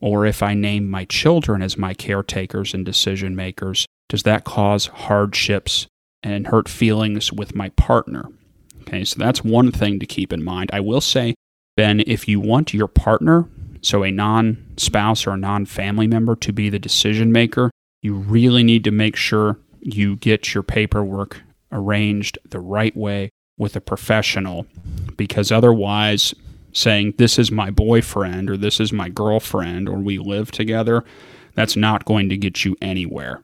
Or 0.00 0.26
if 0.26 0.42
I 0.42 0.54
name 0.54 0.88
my 0.88 1.04
children 1.04 1.62
as 1.62 1.76
my 1.76 1.94
caretakers 1.94 2.74
and 2.74 2.84
decision 2.84 3.34
makers, 3.34 3.86
does 4.08 4.22
that 4.22 4.44
cause 4.44 4.86
hardships 4.86 5.86
and 6.22 6.46
hurt 6.46 6.68
feelings 6.68 7.32
with 7.32 7.54
my 7.54 7.70
partner? 7.70 8.28
Okay, 8.82 9.04
so 9.04 9.18
that's 9.18 9.44
one 9.44 9.70
thing 9.70 9.98
to 9.98 10.06
keep 10.06 10.32
in 10.32 10.42
mind. 10.42 10.70
I 10.72 10.80
will 10.80 11.00
say, 11.00 11.34
Ben, 11.76 12.00
if 12.06 12.26
you 12.26 12.40
want 12.40 12.72
your 12.72 12.88
partner 12.88 13.48
so 13.82 14.02
a 14.02 14.10
non 14.10 14.64
spouse 14.76 15.26
or 15.26 15.32
a 15.32 15.36
non 15.36 15.66
family 15.66 16.06
member 16.06 16.34
to 16.36 16.52
be 16.52 16.70
the 16.70 16.78
decision 16.78 17.32
maker, 17.32 17.70
you 18.02 18.14
really 18.14 18.62
need 18.62 18.84
to 18.84 18.90
make 18.90 19.16
sure 19.16 19.58
you 19.80 20.16
get 20.16 20.54
your 20.54 20.62
paperwork 20.62 21.42
arranged 21.70 22.38
the 22.48 22.60
right 22.60 22.96
way 22.96 23.30
with 23.58 23.76
a 23.76 23.80
professional 23.80 24.66
because 25.16 25.52
otherwise 25.52 26.34
saying 26.72 27.14
this 27.18 27.38
is 27.38 27.50
my 27.50 27.70
boyfriend 27.70 28.50
or 28.50 28.56
this 28.56 28.80
is 28.80 28.92
my 28.92 29.08
girlfriend 29.08 29.88
or 29.88 29.98
we 29.98 30.18
live 30.18 30.50
together 30.50 31.04
that's 31.54 31.76
not 31.76 32.04
going 32.04 32.28
to 32.28 32.36
get 32.36 32.64
you 32.64 32.76
anywhere 32.80 33.42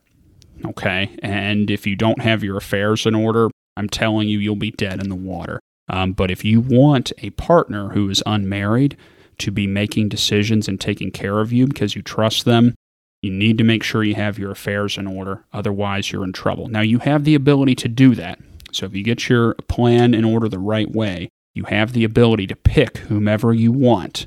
okay 0.64 1.16
and 1.22 1.70
if 1.70 1.86
you 1.86 1.96
don't 1.96 2.22
have 2.22 2.44
your 2.44 2.56
affairs 2.56 3.06
in 3.06 3.14
order 3.14 3.48
i'm 3.76 3.88
telling 3.88 4.28
you 4.28 4.38
you'll 4.38 4.56
be 4.56 4.70
dead 4.72 5.00
in 5.00 5.08
the 5.08 5.14
water 5.14 5.60
um, 5.88 6.12
but 6.12 6.30
if 6.30 6.44
you 6.44 6.60
want 6.60 7.12
a 7.18 7.30
partner 7.30 7.90
who 7.90 8.08
is 8.08 8.22
unmarried 8.24 8.96
to 9.38 9.50
be 9.50 9.66
making 9.66 10.08
decisions 10.08 10.68
and 10.68 10.80
taking 10.80 11.10
care 11.10 11.40
of 11.40 11.52
you 11.52 11.66
because 11.66 11.94
you 11.94 12.02
trust 12.02 12.44
them. 12.44 12.74
You 13.22 13.30
need 13.30 13.58
to 13.58 13.64
make 13.64 13.82
sure 13.82 14.04
you 14.04 14.14
have 14.16 14.38
your 14.38 14.50
affairs 14.50 14.98
in 14.98 15.06
order, 15.06 15.44
otherwise, 15.52 16.12
you're 16.12 16.24
in 16.24 16.32
trouble. 16.32 16.68
Now, 16.68 16.82
you 16.82 16.98
have 16.98 17.24
the 17.24 17.34
ability 17.34 17.74
to 17.76 17.88
do 17.88 18.14
that. 18.16 18.38
So, 18.70 18.86
if 18.86 18.94
you 18.94 19.02
get 19.02 19.28
your 19.28 19.54
plan 19.68 20.14
in 20.14 20.24
order 20.24 20.48
the 20.48 20.58
right 20.58 20.90
way, 20.90 21.30
you 21.54 21.64
have 21.64 21.92
the 21.92 22.04
ability 22.04 22.46
to 22.48 22.56
pick 22.56 22.98
whomever 22.98 23.52
you 23.52 23.72
want, 23.72 24.26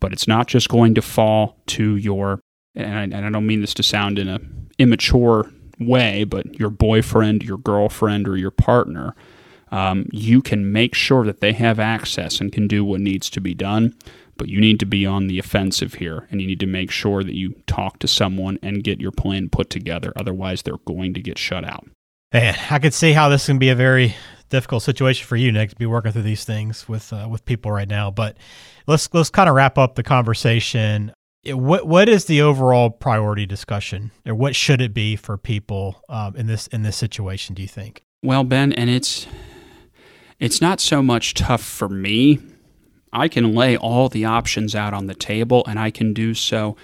but 0.00 0.12
it's 0.12 0.28
not 0.28 0.46
just 0.46 0.68
going 0.68 0.94
to 0.94 1.02
fall 1.02 1.56
to 1.66 1.96
your, 1.96 2.40
and 2.74 3.14
I, 3.14 3.30
don't 3.30 3.46
mean 3.46 3.60
this 3.60 3.74
to 3.74 3.82
sound 3.82 4.18
in 4.18 4.28
an 4.28 4.70
immature 4.78 5.50
way, 5.80 6.24
but 6.24 6.58
your 6.58 6.70
boyfriend, 6.70 7.42
your 7.42 7.58
girlfriend, 7.58 8.28
or 8.28 8.36
your 8.36 8.50
partner. 8.50 9.14
Um, 9.70 10.06
you 10.12 10.40
can 10.40 10.72
make 10.72 10.94
sure 10.94 11.24
that 11.24 11.40
they 11.40 11.52
have 11.52 11.78
access 11.78 12.40
and 12.40 12.52
can 12.52 12.68
do 12.68 12.84
what 12.84 13.00
needs 13.00 13.28
to 13.30 13.40
be 13.40 13.54
done 13.54 13.94
but 14.38 14.48
you 14.48 14.60
need 14.60 14.80
to 14.80 14.86
be 14.86 15.04
on 15.04 15.26
the 15.26 15.38
offensive 15.38 15.94
here 15.94 16.26
and 16.30 16.40
you 16.40 16.46
need 16.46 16.60
to 16.60 16.66
make 16.66 16.90
sure 16.90 17.22
that 17.22 17.34
you 17.34 17.60
talk 17.66 17.98
to 17.98 18.08
someone 18.08 18.58
and 18.62 18.84
get 18.84 19.00
your 19.00 19.10
plan 19.10 19.50
put 19.50 19.68
together. 19.68 20.12
Otherwise, 20.16 20.62
they're 20.62 20.78
going 20.86 21.12
to 21.12 21.20
get 21.20 21.36
shut 21.36 21.64
out. 21.64 21.86
Man, 22.32 22.56
I 22.70 22.78
could 22.78 22.94
see 22.94 23.12
how 23.12 23.28
this 23.28 23.46
can 23.46 23.58
be 23.58 23.68
a 23.68 23.74
very 23.74 24.14
difficult 24.48 24.82
situation 24.82 25.26
for 25.26 25.36
you, 25.36 25.52
Nick, 25.52 25.70
to 25.70 25.76
be 25.76 25.86
working 25.86 26.12
through 26.12 26.22
these 26.22 26.44
things 26.44 26.88
with 26.88 27.12
uh, 27.12 27.28
with 27.30 27.44
people 27.44 27.72
right 27.72 27.88
now. 27.88 28.10
But 28.10 28.36
let's 28.86 29.12
let's 29.12 29.30
kind 29.30 29.48
of 29.48 29.54
wrap 29.54 29.78
up 29.78 29.94
the 29.94 30.02
conversation. 30.02 31.12
What 31.46 31.86
what 31.86 32.08
is 32.08 32.26
the 32.26 32.42
overall 32.42 32.90
priority 32.90 33.46
discussion, 33.46 34.10
or 34.26 34.34
what 34.34 34.54
should 34.56 34.80
it 34.80 34.92
be 34.92 35.16
for 35.16 35.36
people 35.36 36.02
um, 36.08 36.36
in 36.36 36.46
this 36.46 36.66
in 36.68 36.82
this 36.82 36.96
situation? 36.96 37.54
Do 37.54 37.62
you 37.62 37.68
think? 37.68 38.02
Well, 38.22 38.44
Ben, 38.44 38.72
and 38.72 38.90
it's 38.90 39.26
it's 40.38 40.60
not 40.60 40.80
so 40.80 41.02
much 41.02 41.34
tough 41.34 41.62
for 41.62 41.88
me. 41.88 42.40
I 43.12 43.28
can 43.28 43.54
lay 43.54 43.76
all 43.76 44.08
the 44.08 44.24
options 44.24 44.74
out 44.74 44.94
on 44.94 45.06
the 45.06 45.14
table 45.14 45.64
and 45.66 45.78
I 45.78 45.90
can 45.90 46.12
do 46.12 46.34
so 46.34 46.76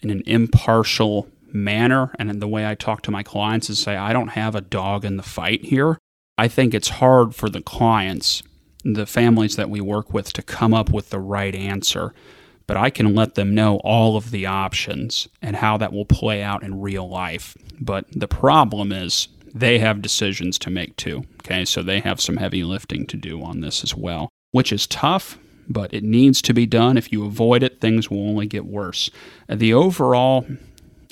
in 0.00 0.10
an 0.10 0.22
impartial 0.26 1.28
manner. 1.52 2.12
And 2.18 2.30
in 2.30 2.38
the 2.40 2.48
way 2.48 2.66
I 2.66 2.74
talk 2.74 3.02
to 3.02 3.10
my 3.10 3.22
clients 3.22 3.70
is 3.70 3.78
say, 3.78 3.96
I 3.96 4.12
don't 4.12 4.28
have 4.28 4.54
a 4.54 4.60
dog 4.60 5.04
in 5.04 5.16
the 5.16 5.22
fight 5.22 5.64
here. 5.64 5.98
I 6.38 6.48
think 6.48 6.74
it's 6.74 6.88
hard 6.88 7.34
for 7.34 7.48
the 7.48 7.62
clients, 7.62 8.42
the 8.84 9.06
families 9.06 9.56
that 9.56 9.70
we 9.70 9.80
work 9.80 10.12
with, 10.12 10.32
to 10.34 10.42
come 10.42 10.74
up 10.74 10.90
with 10.90 11.10
the 11.10 11.20
right 11.20 11.54
answer. 11.54 12.14
But 12.66 12.76
I 12.76 12.90
can 12.90 13.14
let 13.14 13.36
them 13.36 13.54
know 13.54 13.76
all 13.84 14.16
of 14.16 14.32
the 14.32 14.46
options 14.46 15.28
and 15.40 15.56
how 15.56 15.76
that 15.78 15.92
will 15.92 16.04
play 16.04 16.42
out 16.42 16.62
in 16.62 16.80
real 16.80 17.08
life. 17.08 17.56
But 17.80 18.06
the 18.10 18.28
problem 18.28 18.92
is 18.92 19.28
they 19.54 19.78
have 19.78 20.02
decisions 20.02 20.58
to 20.60 20.70
make 20.70 20.96
too. 20.96 21.24
Okay, 21.42 21.64
so 21.64 21.82
they 21.82 22.00
have 22.00 22.20
some 22.20 22.36
heavy 22.36 22.64
lifting 22.64 23.06
to 23.06 23.16
do 23.16 23.42
on 23.42 23.60
this 23.60 23.82
as 23.84 23.94
well, 23.94 24.28
which 24.50 24.72
is 24.72 24.86
tough, 24.86 25.38
but 25.68 25.94
it 25.94 26.02
needs 26.02 26.42
to 26.42 26.52
be 26.52 26.66
done. 26.66 26.98
If 26.98 27.12
you 27.12 27.24
avoid 27.24 27.62
it, 27.62 27.80
things 27.80 28.10
will 28.10 28.28
only 28.28 28.46
get 28.46 28.66
worse. 28.66 29.10
The 29.48 29.72
overall, 29.72 30.44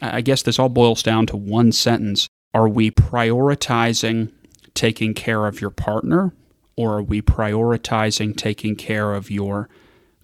I 0.03 0.21
guess 0.21 0.43
this 0.43 0.59
all 0.59 0.69
boils 0.69 1.03
down 1.03 1.27
to 1.27 1.37
one 1.37 1.73
sentence 1.73 2.29
Are 2.53 2.69
we 2.69 2.91
prioritizing 2.91 4.33
taking 4.75 5.15
care 5.15 5.47
of 5.47 5.61
your 5.61 5.71
partner, 5.71 6.35
or 6.77 6.99
are 6.99 7.03
we 7.03 7.23
prioritizing 7.23 8.37
taking 8.37 8.77
care 8.77 9.15
of 9.15 9.31
your 9.31 9.69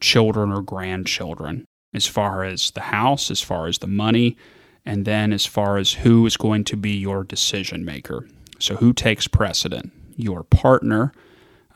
children 0.01 0.53
or 0.53 0.63
grandchildren? 0.63 1.65
As 1.95 2.07
far 2.07 2.45
as 2.45 2.71
the 2.73 2.81
house, 2.83 3.31
as 3.31 3.41
far 3.41 3.67
as 3.67 3.79
the 3.79 3.87
money, 3.87 4.37
and 4.85 5.05
then 5.05 5.33
as 5.33 5.47
far 5.47 5.77
as 5.77 5.93
who 5.93 6.25
is 6.27 6.37
going 6.37 6.65
to 6.65 6.77
be 6.77 6.93
your 6.93 7.25
decision 7.25 7.85
maker. 7.85 8.29
So, 8.59 8.77
who 8.77 8.93
takes 8.93 9.27
precedent? 9.27 9.93
Your 10.17 10.45
partner. 10.45 11.13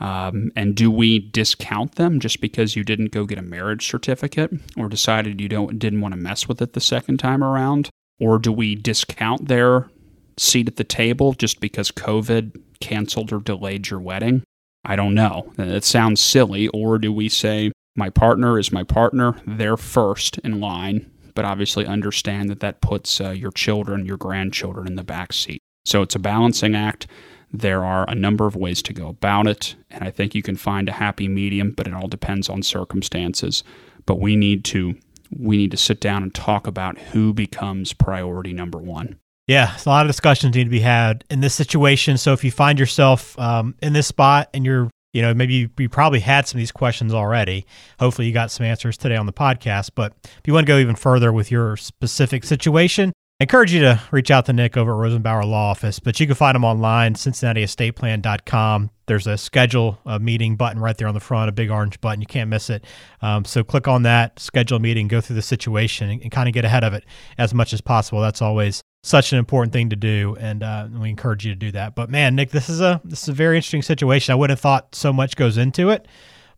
Um, 0.01 0.51
and 0.57 0.75
do 0.75 0.91
we 0.91 1.19
discount 1.19 1.95
them 1.95 2.21
just 2.21 2.41
because 2.41 2.77
you 2.77 2.85
didn't 2.85 3.13
go 3.13 3.25
get 3.25 3.39
a 3.39 3.43
marriage 3.43 3.87
certificate 3.87 4.53
or 4.77 4.89
decided 4.89 5.41
you 5.41 5.49
don't 5.49 5.79
didn't 5.79 6.01
want 6.01 6.13
to 6.13 6.21
mess 6.21 6.49
with 6.49 6.61
it 6.61 6.73
the 6.73 6.81
second 6.81 7.19
time 7.19 7.43
around? 7.43 7.91
Or 8.21 8.39
do 8.39 8.53
we 8.53 8.75
discount 8.75 9.49
their 9.49 9.89
seat 10.37 10.69
at 10.69 10.77
the 10.77 10.85
table 10.85 11.33
just 11.35 11.61
because 11.61 11.91
COVID 11.91 12.61
canceled 12.81 13.33
or 13.33 13.41
delayed 13.41 13.91
your 13.91 14.01
wedding? 14.01 14.43
I 14.85 14.97
don't 14.97 15.15
know. 15.15 15.53
It 15.59 15.85
sounds 15.85 16.21
silly. 16.21 16.69
Or 16.69 16.99
do 16.99 17.13
we 17.13 17.29
say, 17.29 17.73
my 17.97 18.11
partner 18.11 18.59
is 18.59 18.73
my 18.73 18.83
partner, 18.83 19.37
they're 19.47 19.77
first 19.77 20.39
in 20.39 20.61
line, 20.61 21.11
but 21.35 21.45
obviously 21.45 21.87
understand 21.87 22.51
that 22.51 22.61
that 22.61 22.81
puts 22.81 23.21
uh, 23.21 23.31
your 23.31 23.53
children, 23.53 24.05
your 24.05 24.17
grandchildren 24.17 24.87
in 24.87 24.97
the 24.97 25.05
back 25.05 25.33
seat. 25.33 25.61
So 25.85 26.03
it's 26.03 26.15
a 26.15 26.21
balancing 26.21 26.75
act. 26.75 27.07
There 27.53 27.85
are 27.85 28.05
a 28.09 28.17
number 28.17 28.47
of 28.47 28.57
ways 28.57 28.83
to 28.83 28.93
go 28.93 29.09
about 29.09 29.47
it, 29.47 29.77
and 29.91 30.03
I 30.03 30.11
think 30.11 30.35
you 30.35 30.43
can 30.43 30.57
find 30.57 30.89
a 30.89 30.93
happy 30.93 31.29
medium, 31.29 31.71
but 31.71 31.87
it 31.87 31.95
all 31.95 32.09
depends 32.09 32.49
on 32.49 32.63
circumstances. 32.63 33.63
But 34.07 34.19
we 34.19 34.35
need 34.35 34.65
to 34.67 34.97
we 35.37 35.57
need 35.57 35.71
to 35.71 35.77
sit 35.77 36.01
down 36.01 36.23
and 36.23 36.35
talk 36.35 36.67
about 36.67 36.99
who 36.99 37.33
becomes 37.33 37.93
priority 37.93 38.53
number 38.53 38.79
one. 38.79 39.19
Yeah, 39.47 39.77
a 39.85 39.89
lot 39.89 40.07
of 40.07 40.09
discussions 40.09 40.57
need 40.57 40.65
to 40.65 40.71
be 40.71 40.81
had 40.81 41.25
in 41.31 41.41
this 41.41 41.55
situation. 41.55 42.17
So 42.17 42.33
if 42.33 42.45
you 42.45 42.51
find 42.51 42.79
yourself 42.79 43.39
um, 43.39 43.75
in 43.83 43.93
this 43.93 44.07
spot 44.07 44.49
and 44.55 44.65
you're 44.65 44.91
you 45.15 45.23
know, 45.23 45.33
maybe 45.33 45.55
you, 45.55 45.71
you, 45.79 45.89
probably 45.89 46.19
had 46.19 46.49
some 46.49 46.59
of 46.59 46.61
these 46.61 46.73
questions 46.73 47.15
already. 47.15 47.67
Hopefully, 48.01 48.27
you 48.27 48.35
got 48.35 48.51
some 48.51 48.67
answers 48.67 48.97
today 48.99 49.15
on 49.15 49.27
the 49.27 49.33
podcast. 49.33 49.91
But 49.95 50.13
if 50.25 50.41
you 50.45 50.53
want 50.53 50.67
to 50.67 50.73
go 50.73 50.77
even 50.79 50.97
further 50.97 51.33
with 51.33 51.53
your 51.53 51.77
specific 51.77 52.43
situation, 52.43 53.13
encourage 53.45 53.75
you 53.75 53.81
to 53.81 54.01
reach 54.11 54.31
out 54.31 54.47
to 54.47 54.55
Nick 54.55 54.77
over 54.77 54.93
at 54.93 55.11
Rosenbauer 55.11 55.45
Law 55.45 55.71
Office. 55.71 56.01
But 56.01 56.19
you 56.19 56.27
can 56.27 56.35
find 56.35 56.57
him 56.57 56.65
online, 56.65 57.15
CincinnatiEstatePlan.com. 57.15 58.91
There's 59.07 59.27
a 59.27 59.37
schedule 59.37 59.99
a 60.07 60.19
meeting 60.19 60.57
button 60.57 60.81
right 60.81 60.97
there 60.97 61.09
on 61.09 61.15
the 61.15 61.21
front, 61.21 61.51
a 61.51 61.53
big 61.53 61.71
orange 61.71 62.01
button. 62.01 62.23
You 62.23 62.27
can't 62.27 62.49
miss 62.49 62.71
it. 62.71 62.87
Um, 63.21 63.45
so 63.45 63.63
click 63.63 63.87
on 63.87 64.03
that, 64.05 64.39
schedule 64.41 64.79
meeting, 64.79 65.09
go 65.09 65.21
through 65.21 65.37
the 65.37 65.43
situation, 65.43 66.09
and, 66.09 66.23
and 66.23 66.33
kind 66.33 66.49
of 66.49 66.55
get 66.55 66.65
ahead 66.65 66.85
of 66.85 66.95
it 66.95 67.05
as 67.37 67.53
much 67.53 67.75
as 67.75 67.83
possible. 67.83 68.23
That's 68.23 68.41
always 68.41 68.83
such 69.03 69.33
an 69.35 69.39
important 69.39 69.75
thing 69.75 69.91
to 69.91 69.97
do, 69.97 70.37
and 70.41 70.63
uh, 70.63 70.89
we 70.91 71.11
encourage 71.11 71.45
you 71.45 71.53
to 71.53 71.59
do 71.59 71.71
that. 71.73 71.95
But 71.95 72.09
man, 72.09 72.35
Nick, 72.35 72.51
this 72.51 72.71
is 72.71 72.81
a 72.81 73.03
this 73.05 73.23
is 73.25 73.29
a 73.29 73.35
very 73.35 73.57
interesting 73.57 73.83
situation. 73.83 74.33
I 74.33 74.37
wouldn't 74.37 74.57
have 74.57 74.63
thought 74.63 74.95
so 74.95 75.13
much 75.13 75.37
goes 75.37 75.59
into 75.59 75.91
it, 75.91 76.09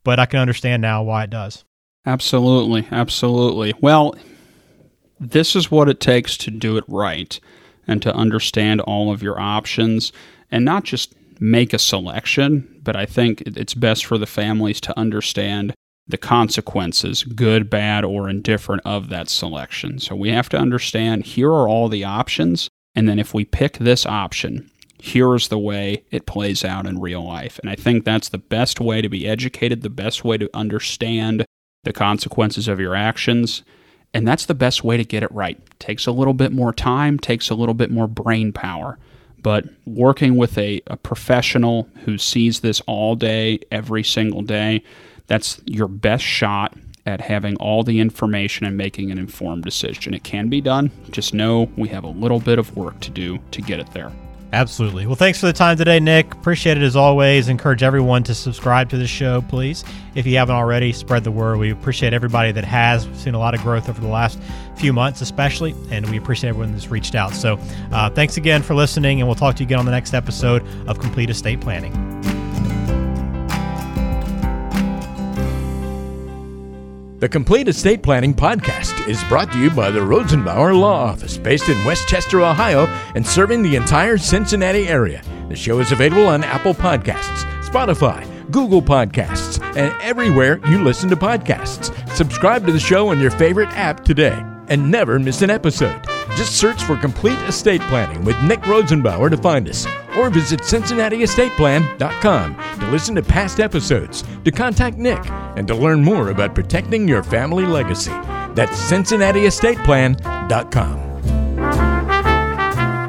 but 0.04 0.20
I 0.20 0.26
can 0.26 0.38
understand 0.38 0.82
now 0.82 1.02
why 1.02 1.24
it 1.24 1.30
does. 1.30 1.64
Absolutely, 2.06 2.86
absolutely. 2.92 3.74
Well, 3.80 4.14
this 5.18 5.56
is 5.56 5.70
what 5.70 5.88
it 5.88 6.00
takes 6.00 6.36
to 6.38 6.50
do 6.50 6.76
it 6.76 6.84
right, 6.88 7.38
and 7.86 8.02
to 8.02 8.14
understand 8.14 8.80
all 8.82 9.12
of 9.12 9.22
your 9.22 9.40
options, 9.40 10.12
and 10.50 10.64
not 10.64 10.84
just 10.84 11.14
make 11.40 11.72
a 11.72 11.78
selection. 11.78 12.80
But 12.82 12.96
I 12.96 13.06
think 13.06 13.42
it's 13.42 13.74
best 13.74 14.04
for 14.04 14.18
the 14.18 14.26
families 14.26 14.80
to 14.82 14.98
understand 14.98 15.74
the 16.08 16.16
consequences, 16.18 17.24
good, 17.24 17.68
bad, 17.68 18.04
or 18.04 18.28
indifferent, 18.28 18.82
of 18.84 19.08
that 19.08 19.28
selection. 19.28 19.98
So 19.98 20.14
we 20.14 20.30
have 20.30 20.48
to 20.50 20.58
understand 20.58 21.24
here 21.24 21.50
are 21.50 21.68
all 21.68 21.88
the 21.88 22.04
options. 22.04 22.68
And 22.94 23.08
then 23.08 23.18
if 23.18 23.34
we 23.34 23.44
pick 23.44 23.78
this 23.78 24.06
option, 24.06 24.70
here 24.98 25.34
is 25.34 25.48
the 25.48 25.58
way 25.58 26.04
it 26.10 26.26
plays 26.26 26.64
out 26.64 26.86
in 26.86 27.00
real 27.00 27.24
life. 27.24 27.58
And 27.58 27.68
I 27.68 27.74
think 27.74 28.04
that's 28.04 28.28
the 28.28 28.38
best 28.38 28.80
way 28.80 29.02
to 29.02 29.08
be 29.08 29.26
educated, 29.26 29.82
the 29.82 29.90
best 29.90 30.24
way 30.24 30.38
to 30.38 30.48
understand 30.54 31.44
the 31.82 31.92
consequences 31.92 32.68
of 32.68 32.80
your 32.80 32.94
actions. 32.94 33.62
And 34.16 34.26
that's 34.26 34.46
the 34.46 34.54
best 34.54 34.82
way 34.82 34.96
to 34.96 35.04
get 35.04 35.22
it 35.22 35.30
right. 35.30 35.60
Takes 35.78 36.06
a 36.06 36.10
little 36.10 36.32
bit 36.32 36.50
more 36.50 36.72
time, 36.72 37.18
takes 37.18 37.50
a 37.50 37.54
little 37.54 37.74
bit 37.74 37.90
more 37.90 38.08
brain 38.08 38.50
power. 38.50 38.98
But 39.42 39.66
working 39.84 40.36
with 40.36 40.56
a, 40.56 40.80
a 40.86 40.96
professional 40.96 41.88
who 42.04 42.16
sees 42.16 42.60
this 42.60 42.80
all 42.86 43.14
day, 43.14 43.60
every 43.70 44.02
single 44.02 44.40
day, 44.40 44.82
that's 45.26 45.60
your 45.66 45.86
best 45.86 46.24
shot 46.24 46.74
at 47.04 47.20
having 47.20 47.56
all 47.56 47.82
the 47.82 48.00
information 48.00 48.66
and 48.66 48.76
making 48.76 49.10
an 49.10 49.18
informed 49.18 49.64
decision. 49.64 50.14
It 50.14 50.24
can 50.24 50.48
be 50.48 50.62
done. 50.62 50.90
Just 51.10 51.34
know 51.34 51.70
we 51.76 51.88
have 51.88 52.04
a 52.04 52.08
little 52.08 52.40
bit 52.40 52.58
of 52.58 52.74
work 52.74 52.98
to 53.00 53.10
do 53.10 53.38
to 53.50 53.60
get 53.60 53.78
it 53.78 53.92
there. 53.92 54.10
Absolutely. 54.52 55.06
Well, 55.06 55.16
thanks 55.16 55.40
for 55.40 55.46
the 55.46 55.52
time 55.52 55.76
today, 55.76 55.98
Nick. 55.98 56.32
Appreciate 56.32 56.76
it 56.76 56.82
as 56.82 56.94
always. 56.96 57.48
Encourage 57.48 57.82
everyone 57.82 58.22
to 58.24 58.34
subscribe 58.34 58.88
to 58.90 58.96
the 58.96 59.06
show, 59.06 59.42
please. 59.42 59.84
If 60.14 60.24
you 60.24 60.36
haven't 60.36 60.54
already, 60.54 60.92
spread 60.92 61.24
the 61.24 61.32
word. 61.32 61.58
We 61.58 61.70
appreciate 61.72 62.14
everybody 62.14 62.52
that 62.52 62.64
has. 62.64 63.06
We've 63.06 63.18
seen 63.18 63.34
a 63.34 63.38
lot 63.38 63.54
of 63.54 63.60
growth 63.62 63.88
over 63.88 64.00
the 64.00 64.06
last 64.06 64.38
few 64.76 64.92
months, 64.92 65.20
especially, 65.20 65.74
and 65.90 66.08
we 66.10 66.16
appreciate 66.16 66.50
everyone 66.50 66.72
that's 66.72 66.88
reached 66.88 67.14
out. 67.14 67.32
So, 67.32 67.58
uh, 67.92 68.08
thanks 68.10 68.36
again 68.36 68.62
for 68.62 68.74
listening, 68.74 69.20
and 69.20 69.28
we'll 69.28 69.34
talk 69.34 69.56
to 69.56 69.62
you 69.62 69.66
again 69.66 69.80
on 69.80 69.84
the 69.84 69.90
next 69.90 70.14
episode 70.14 70.64
of 70.86 71.00
Complete 71.00 71.28
Estate 71.28 71.60
Planning. 71.60 72.45
The 77.18 77.30
Complete 77.30 77.66
Estate 77.66 78.02
Planning 78.02 78.34
Podcast 78.34 79.08
is 79.08 79.24
brought 79.24 79.50
to 79.52 79.58
you 79.58 79.70
by 79.70 79.90
the 79.90 80.00
Rosenbauer 80.00 80.78
Law 80.78 81.02
Office, 81.06 81.38
based 81.38 81.66
in 81.66 81.84
West 81.86 82.06
Chester, 82.08 82.42
Ohio, 82.42 82.84
and 83.14 83.26
serving 83.26 83.62
the 83.62 83.74
entire 83.74 84.18
Cincinnati 84.18 84.86
area. 84.86 85.22
The 85.48 85.56
show 85.56 85.78
is 85.78 85.92
available 85.92 86.26
on 86.26 86.44
Apple 86.44 86.74
Podcasts, 86.74 87.44
Spotify, 87.62 88.22
Google 88.50 88.82
Podcasts, 88.82 89.58
and 89.78 89.98
everywhere 90.02 90.60
you 90.68 90.84
listen 90.84 91.08
to 91.08 91.16
podcasts. 91.16 91.90
Subscribe 92.10 92.66
to 92.66 92.72
the 92.72 92.78
show 92.78 93.08
on 93.08 93.18
your 93.18 93.30
favorite 93.30 93.70
app 93.70 94.04
today 94.04 94.38
and 94.68 94.90
never 94.90 95.18
miss 95.18 95.40
an 95.40 95.48
episode. 95.48 96.06
Just 96.36 96.56
search 96.56 96.82
for 96.82 96.96
Complete 96.96 97.38
Estate 97.48 97.80
Planning 97.82 98.24
with 98.24 98.36
Nick 98.42 98.60
Rosenbauer 98.60 99.30
to 99.30 99.36
find 99.38 99.68
us, 99.68 99.86
or 100.16 100.30
visit 100.30 100.60
CincinnatiEstatePlan.com 100.60 102.56
to 102.80 102.90
listen 102.90 103.14
to 103.14 103.22
past 103.22 103.58
episodes, 103.58 104.22
to 104.44 104.50
contact 104.50 104.98
Nick, 104.98 105.20
and 105.56 105.66
to 105.66 105.74
learn 105.74 106.04
more 106.04 106.28
about 106.28 106.54
protecting 106.54 107.08
your 107.08 107.22
family 107.22 107.64
legacy. 107.64 108.12
That's 108.54 108.78
CincinnatiEstatePlan.com. 108.90 111.05